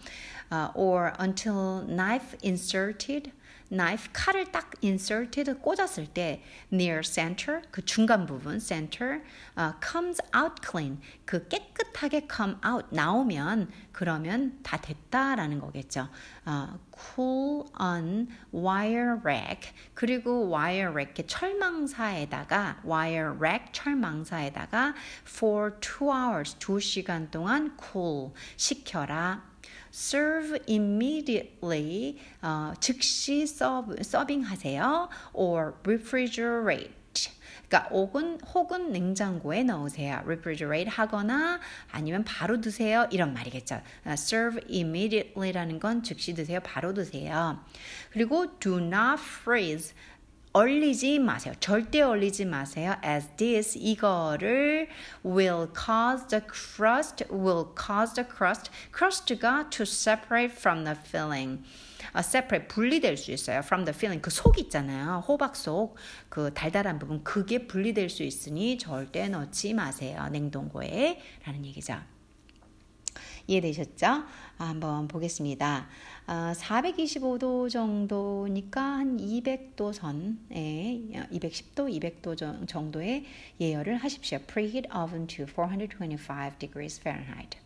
Uh, 0.52 0.72
or 0.74 1.12
until 1.20 1.86
knife 1.86 2.38
inserted 2.44 3.32
knife 3.74 4.14
칼을 4.14 4.52
딱 4.52 4.72
inserted 4.84 5.52
꽂았을 5.62 6.08
때 6.14 6.44
near 6.72 7.02
center 7.04 7.62
그 7.72 7.84
중간 7.84 8.26
부분 8.26 8.60
center 8.60 9.22
uh, 9.58 9.74
comes 9.82 10.22
out 10.36 10.62
clean 10.62 11.02
그 11.26 11.48
깨끗하게 11.48 12.28
come 12.32 12.56
out 12.66 12.86
나오면 12.92 13.72
그러면 13.92 14.60
다 14.64 14.78
됐다라는 14.78 15.60
거겠죠. 15.60 16.10
Uh, 16.46 16.78
cool 16.92 17.66
on 17.80 18.28
wire 18.54 19.20
rack 19.24 19.74
그리고 19.94 20.50
wire 20.50 20.92
rack 20.92 21.26
철망사에다가 21.26 22.82
wire 22.86 23.34
rack 23.38 23.72
철망사에다가 23.72 24.94
for 25.26 25.80
two 25.80 26.12
hours 26.12 26.56
두 26.60 26.80
시간 26.80 27.30
동안 27.32 27.76
cool 27.78 28.34
식혀라. 28.58 29.53
Serve 29.92 30.60
immediately 30.68 32.20
어, 32.42 32.74
즉시 32.80 33.46
서브, 33.46 34.02
서빙하세요 34.02 35.10
or 35.34 35.74
refrigerate 35.86 37.04
그러니까 37.74 37.90
혹은 37.90 38.40
혹은 38.54 38.92
냉장고에 38.92 39.64
넣으세요. 39.64 40.22
refrigerate 40.26 40.90
하거나 40.90 41.60
아니면 41.92 42.24
바로 42.24 42.62
드세요. 42.62 43.08
이런 43.12 43.34
말이겠죠. 43.34 43.82
serve 44.10 44.62
immediately라는 44.70 45.80
건 45.80 46.04
즉시 46.04 46.36
드세요. 46.36 46.60
바로 46.60 46.94
드세요. 46.94 47.60
그리고 48.12 48.60
do 48.60 48.78
not 48.78 49.20
freeze 49.20 49.96
얼리지 50.54 51.18
마세요. 51.18 51.56
절대 51.60 52.02
얼리지 52.02 52.46
마세요. 52.46 52.96
As 53.04 53.28
this 53.38 53.76
이거를 53.76 54.88
will 55.26 55.68
cause 55.76 56.28
the 56.28 56.44
crust 56.46 57.26
will 57.32 57.74
cause 57.76 58.14
the 58.14 58.28
crust 58.30 58.70
crust가 58.96 59.72
to 59.72 59.82
separate 59.82 60.54
from 60.56 60.84
the 60.84 60.96
filling. 60.96 61.64
아, 62.14 62.20
separate 62.20 62.68
분리될 62.68 63.18
수 63.18 63.32
있어요. 63.32 63.60
From 63.64 63.84
the 63.84 63.96
filling 63.98 64.22
그 64.22 64.30
속 64.30 64.60
있잖아요. 64.60 65.24
호박 65.28 65.56
속 65.56 65.96
그 66.30 66.54
달달한 66.54 67.00
부분 67.00 67.24
그게 67.24 67.66
분리될 67.66 68.12
수 68.12 68.22
있으니 68.22 68.78
절대 68.78 69.28
넣지 69.30 69.74
마세요. 69.74 70.28
냉동고에 70.32 71.20
라는 71.46 71.66
얘기죠. 71.66 71.98
이해되셨죠? 73.48 74.06
아, 74.06 74.24
한번 74.60 75.08
보겠습니다. 75.08 75.88
아, 76.26 76.54
425도 76.56 77.70
정도니까 77.70 78.82
한 78.82 79.18
200도 79.18 79.92
선에 79.92 81.02
210도, 81.32 81.90
200도 82.00 82.68
정도의 82.68 83.26
예열을 83.60 83.98
하십시오. 83.98 84.40
Preheat 84.48 84.88
oven 84.94 85.28
to 85.28 85.46
425 85.46 86.58
degrees 86.60 87.02
Fahrenheit. 87.02 87.58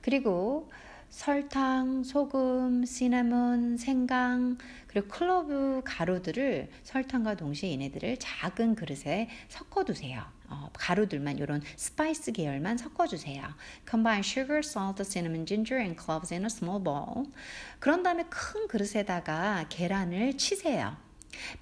그리고 0.00 0.68
설탕, 1.10 2.02
소금, 2.02 2.86
시나몬, 2.86 3.76
생강, 3.76 4.58
그리고 4.88 5.08
clove 5.08 5.82
가루들을 5.84 6.70
설탕과 6.82 7.36
동시에 7.36 7.70
얘네들을 7.72 8.16
작은 8.18 8.74
그릇에 8.74 9.28
섞어 9.48 9.84
두세요. 9.84 10.24
어, 10.52 10.70
가루들만 10.74 11.38
이런 11.38 11.62
spice 11.76 12.32
계열만 12.32 12.76
섞어주세요. 12.76 13.42
Combine 13.88 14.20
sugar, 14.20 14.58
salt, 14.58 15.02
cinnamon, 15.02 15.46
ginger, 15.46 15.80
and 15.80 15.98
cloves 15.98 16.32
in 16.32 16.44
a 16.44 16.50
small 16.50 16.82
bowl. 16.82 17.32
그런 17.78 18.02
다음에 18.02 18.24
큰 18.28 18.68
그릇에다가 18.68 19.64
계란을 19.70 20.36
치세요. 20.36 20.96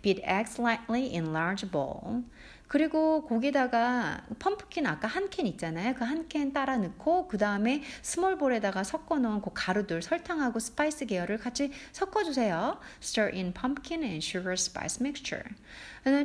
Beat 0.02 0.20
eggs 0.24 0.60
lightly 0.60 1.14
in 1.14 1.32
large 1.32 1.70
bowl. 1.70 2.24
그리고 2.70 3.24
거기다가 3.26 4.24
pumpkin 4.38 4.86
아까 4.86 5.08
한 5.08 5.28
캔 5.28 5.44
있잖아요. 5.48 5.92
그 5.94 6.04
한 6.04 6.28
캔 6.28 6.52
따라 6.52 6.76
넣고 6.76 7.26
그 7.26 7.36
다음에 7.36 7.82
small 8.02 8.32
bowl에다가 8.32 8.84
섞어 8.84 9.18
놓은 9.18 9.42
그 9.42 9.50
가루들 9.52 10.02
설탕하고 10.02 10.60
spice 10.60 11.06
계열을 11.06 11.38
같이 11.38 11.72
섞어 11.90 12.22
주세요. 12.22 12.78
Stir 13.02 13.32
in 13.34 13.52
pumpkin 13.52 14.04
and 14.04 14.24
sugar 14.24 14.52
spice 14.52 14.98
mixture. 15.00 15.42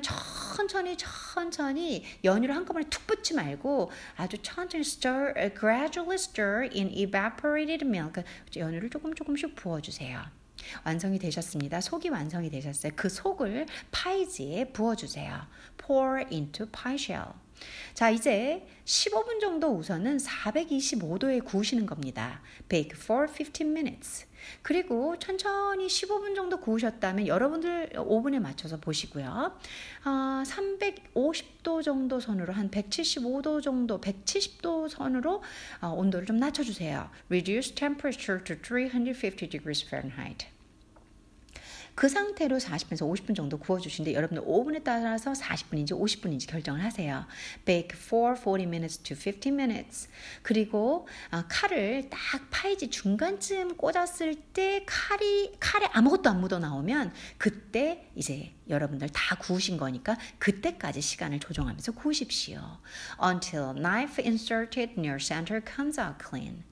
천천히 0.04 0.96
천천히 0.98 2.04
연유를 2.24 2.56
한꺼번에 2.56 2.86
툭 2.92 3.08
붓지 3.08 3.34
말고 3.34 3.90
아주 4.16 4.38
천천히 4.44 4.82
stir, 4.82 5.34
gradually 5.60 6.14
stir 6.14 6.70
in 6.72 6.92
evaporated 6.92 7.84
milk. 7.84 8.24
연유를 8.56 8.92
조금 8.92 9.16
조금씩 9.16 9.56
부어주세요. 9.56 10.22
완성이 10.84 11.20
되셨습니다. 11.20 11.80
속이 11.82 12.10
완성이 12.10 12.50
되셨어요. 12.50 12.92
그 12.96 13.10
속을 13.10 13.68
파이지에 13.92 14.66
부어주세요. 14.72 15.46
Pour 15.86 16.26
into 16.32 16.66
pie 16.66 16.96
shell. 16.96 17.34
자, 17.94 18.10
이제 18.10 18.68
15분 18.86 19.40
정도 19.40 19.70
우선은 19.76 20.18
425도에 20.18 21.44
구우시는 21.46 21.86
겁니다. 21.86 22.42
Bake 22.68 22.98
for 23.00 23.28
15 23.28 23.64
minutes. 23.64 24.26
그리고 24.62 25.18
천천히 25.18 25.88
15분 25.88 26.36
정도 26.36 26.60
구우셨다면 26.60 27.28
여러분들 27.28 27.94
오븐에 27.98 28.40
맞춰서 28.40 28.80
보시고요. 28.80 29.58
아, 30.04 30.44
350도 30.46 31.84
정도 31.84 32.20
선으로 32.20 32.54
한 32.54 32.70
175도 32.70 33.62
정도, 33.62 34.02
170도 34.02 34.90
선으로 34.90 35.42
아, 35.80 35.88
온도를 35.88 36.26
좀 36.26 36.38
낮춰주세요. 36.38 37.10
Reduce 37.30 37.76
temperature 37.76 38.44
to 38.44 38.56
350 38.56 39.50
degrees 39.50 39.86
Fahrenheit. 39.86 40.55
그 41.96 42.10
상태로 42.10 42.58
40분에서 42.58 43.10
50분 43.10 43.36
정도 43.36 43.58
구워주시는데 43.58 44.16
여러분들 44.16 44.44
오븐에 44.46 44.80
따라서 44.80 45.32
40분인지 45.32 45.92
50분인지 45.92 46.48
결정을 46.50 46.84
하세요. 46.84 47.26
Bake 47.64 47.98
for 47.98 48.36
40 48.38 48.68
minutes 48.68 48.98
to 49.00 49.16
50 49.16 49.54
minutes. 49.54 50.10
그리고 50.42 51.08
아, 51.32 51.46
칼을 51.48 52.10
딱 52.10 52.20
파이지 52.52 52.90
중간쯤 52.90 53.78
꽂았을 53.78 54.36
때 54.54 54.84
칼이 54.86 55.54
칼에 55.60 55.88
아무것도 55.94 56.30
안 56.30 56.42
묻어 56.42 56.60
나오면 56.60 57.14
그때 57.38 58.10
이제 58.16 58.54
여러분들 58.68 59.10
다 59.10 59.36
구우신 59.36 59.78
거니까 59.78 60.18
그때까지 60.38 61.00
시간을 61.00 61.40
조정하면서 61.40 61.94
구우십시오. 61.94 62.60
Until 63.24 63.74
knife 63.74 64.22
inserted 64.24 65.00
near 65.00 65.18
center 65.18 65.64
comes 65.66 66.00
out 66.00 66.18
clean. 66.22 66.64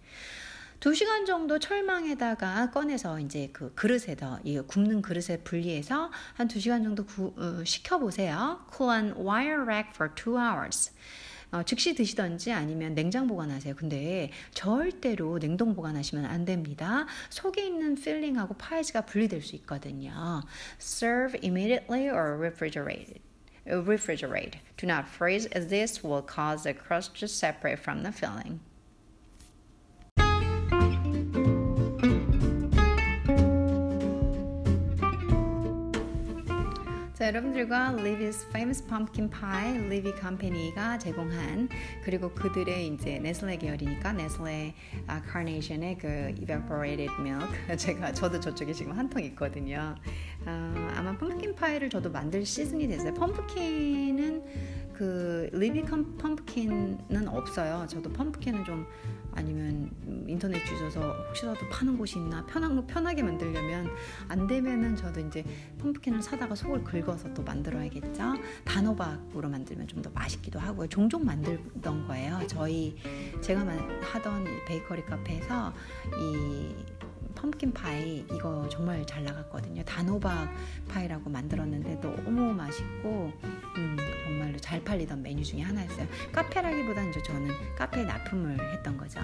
2시간 0.84 1.26
정도 1.26 1.60
철망에다가 1.60 2.70
꺼내서 2.72 3.18
이제 3.22 3.50
그 3.54 3.74
그릇에다 3.74 4.42
이 4.44 4.60
굽는 4.60 5.02
그릇에 5.02 5.38
분리해서 5.38 6.12
한 6.34 6.50
2시간 6.50 6.84
정도 6.84 7.06
구, 7.06 7.34
어, 7.38 7.64
식혀 7.64 8.00
보세요. 8.00 8.60
Cool 8.76 8.94
on 8.94 9.26
wire 9.26 9.62
rack 9.62 9.92
for 9.94 10.14
2 10.14 10.38
hours. 10.38 10.92
어, 11.54 11.64
즉시 11.64 11.96
드시던지 11.96 12.52
아니면 12.52 12.96
냉장 12.96 13.28
보관하세요. 13.28 13.76
근데 13.76 14.30
절대로 14.54 15.40
냉동 15.40 15.74
보관하시면 15.74 16.26
안 16.26 16.44
됩니다. 16.44 17.08
속에 17.30 17.66
있는 17.66 17.96
필링하고 17.96 18.56
파이즈가 18.56 19.06
분리될 19.06 19.42
수 19.42 19.56
있거든요. 19.56 20.42
Serve 20.82 21.40
immediately 21.42 22.10
or 22.10 22.38
refrigerate. 22.38 23.22
Refrigerate. 23.66 24.60
Do 24.76 24.86
not 24.86 25.06
freeze 25.08 25.48
as 25.56 25.70
this 25.70 26.04
will 26.04 26.26
cause 26.28 26.64
the 26.64 26.74
crust 26.74 27.18
to 27.22 27.28
separate 27.30 27.80
from 27.80 28.04
the 28.04 28.12
filling. 28.12 28.60
자, 37.24 37.30
여러분들과 37.30 37.96
Livy's 37.96 38.46
Famous 38.50 38.86
Pumpkin 38.86 39.30
Pie, 39.30 39.86
Livy 39.86 40.14
Company가 40.20 40.98
제공한 40.98 41.70
그리고 42.04 42.30
그들의 42.30 42.88
이제 42.88 43.18
네슬레 43.18 43.56
계열이니까 43.60 44.12
네슬레 44.12 44.74
아, 45.08 45.22
카네이션의 45.22 46.00
그 46.00 46.08
Evaporated 46.38 47.14
Milk 47.22 47.48
제가 47.80 48.12
저도 48.12 48.42
저쪽에 48.42 48.74
지금 48.74 48.92
한 48.92 49.10
통 49.10 49.24
있거든요. 49.24 49.96
아, 50.46 50.94
아마 50.98 51.18
pumpkin 51.18 51.56
파이를 51.56 51.90
저도 51.90 52.12
만들 52.12 52.46
시즌이 52.46 52.90
됐어요. 52.90 53.14
pumpkin은 53.14 54.44
그 54.92 55.50
Libby 55.54 55.84
pumpkin은 55.84 57.28
없어요. 57.30 57.88
저도 57.88 58.12
pumpkin은 58.12 58.66
좀 58.66 58.86
아니면 59.36 59.90
인터넷 60.28 60.64
뒤져서 60.66 61.12
혹시라도 61.30 61.60
파는 61.70 61.98
곳이 61.98 62.18
있나 62.20 62.46
편한 62.46 62.86
편하게 62.86 63.24
만들려면 63.24 63.90
안 64.28 64.46
되면은 64.48 64.96
저도 64.96 65.20
이제 65.22 65.44
pumpkin을 65.80 66.22
사다가 66.22 66.54
속을 66.56 66.84
긁어서 66.84 67.34
또 67.34 67.42
만들어야겠죠. 67.44 68.36
단호박으로 68.66 69.50
만들면 69.50 69.88
좀 69.88 70.04
더 70.04 70.10
맛있기도 70.12 70.60
하고요. 70.60 70.88
종종 70.90 71.24
만들던 71.26 72.08
거예요. 72.08 72.42
저희 72.48 72.96
제가 73.42 73.62
하던 74.02 74.46
베이커리 74.68 75.06
카페에서 75.06 75.74
이 76.20 76.76
펌킨 77.36 77.72
파이 77.74 78.26
이거 78.34 78.68
정말 78.70 79.06
잘 79.08 79.24
나갔거든요. 79.24 79.82
단호박 79.86 80.54
파이라고 80.90 81.30
만들었는데 81.30 82.02
너무 82.02 82.54
맛있고 82.54 83.32
음, 83.78 83.98
정말로 84.24 84.58
잘 84.58 84.84
팔리던 84.84 85.22
메뉴 85.22 85.44
중에 85.44 85.62
하나였어요. 85.62 86.08
카페라기보다는 86.32 87.10
이제 87.10 87.22
저는 87.24 87.50
카페에 87.78 88.04
납품을 88.04 88.74
했던 88.74 88.98
거죠. 88.98 89.20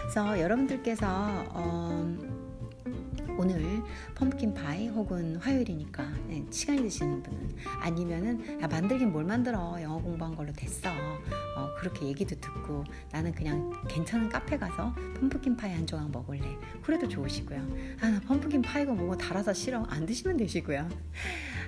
그래서 0.00 0.40
여러분들께서 0.40 1.06
어, 1.50 2.16
오늘 3.38 3.82
펌킨 4.14 4.54
파이 4.54 4.88
혹은 4.88 5.36
화요일이니까 5.36 6.04
네, 6.46 6.52
시간이 6.52 6.82
되시는 6.82 7.22
분은 7.22 7.56
아니면은 7.80 8.60
야, 8.62 8.66
만들긴 8.66 9.12
뭘 9.12 9.24
만들어 9.24 9.76
영어 9.82 10.00
공부한 10.00 10.34
걸로 10.34 10.52
됐어 10.52 10.90
어, 10.90 11.74
그렇게 11.78 12.06
얘기도 12.06 12.34
듣고 12.40 12.84
나는 13.10 13.32
그냥 13.32 13.72
괜찮은 13.88 14.28
카페 14.28 14.56
가서 14.56 14.94
pumpkin 15.20 15.56
파이 15.56 15.72
한 15.72 15.86
조각 15.86 16.10
먹을래 16.10 16.40
그래도 16.82 17.08
좋으시고요 17.08 17.60
아 18.00 18.20
pumpkin 18.26 18.62
파이가 18.62 18.92
뭐고 18.92 19.16
달아서 19.16 19.52
싫어 19.52 19.84
안 19.88 20.06
드시면 20.06 20.36
되시고요 20.36 20.88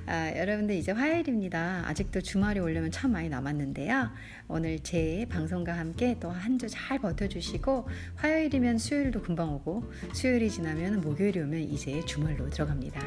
아, 0.06 0.32
여러분들 0.34 0.74
이제 0.74 0.90
화요일입니다. 0.90 1.82
아직도 1.86 2.22
주말이 2.22 2.60
오려면 2.60 2.90
참 2.90 3.12
많이 3.12 3.28
남았는데요. 3.28 4.10
오늘 4.48 4.78
제 4.80 5.26
방송과 5.28 5.76
함께 5.76 6.18
또 6.18 6.30
한 6.30 6.56
주 6.56 6.66
잘 6.70 6.98
버텨주시고 6.98 7.86
화요일이면 8.16 8.78
수요일도 8.78 9.20
금방 9.20 9.52
오고 9.52 9.92
수요일이 10.14 10.50
지나면 10.50 11.02
목요일이 11.02 11.40
오면 11.40 11.60
이제 11.60 12.02
주말로 12.06 12.48
들어갑니다. 12.48 12.98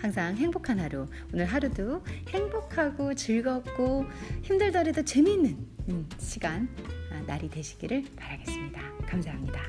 항상 0.00 0.34
행복한 0.36 0.80
하루 0.80 1.06
오늘 1.32 1.46
하루도 1.46 2.02
행복하고 2.28 3.14
즐겁고 3.14 4.04
힘들더라도 4.42 5.04
재미있는 5.04 5.56
음, 5.88 6.08
시간 6.18 6.68
아, 7.12 7.20
날이 7.26 7.48
되시기를 7.48 8.04
바라겠습니다. 8.16 8.80
감사합니다. 9.06 9.62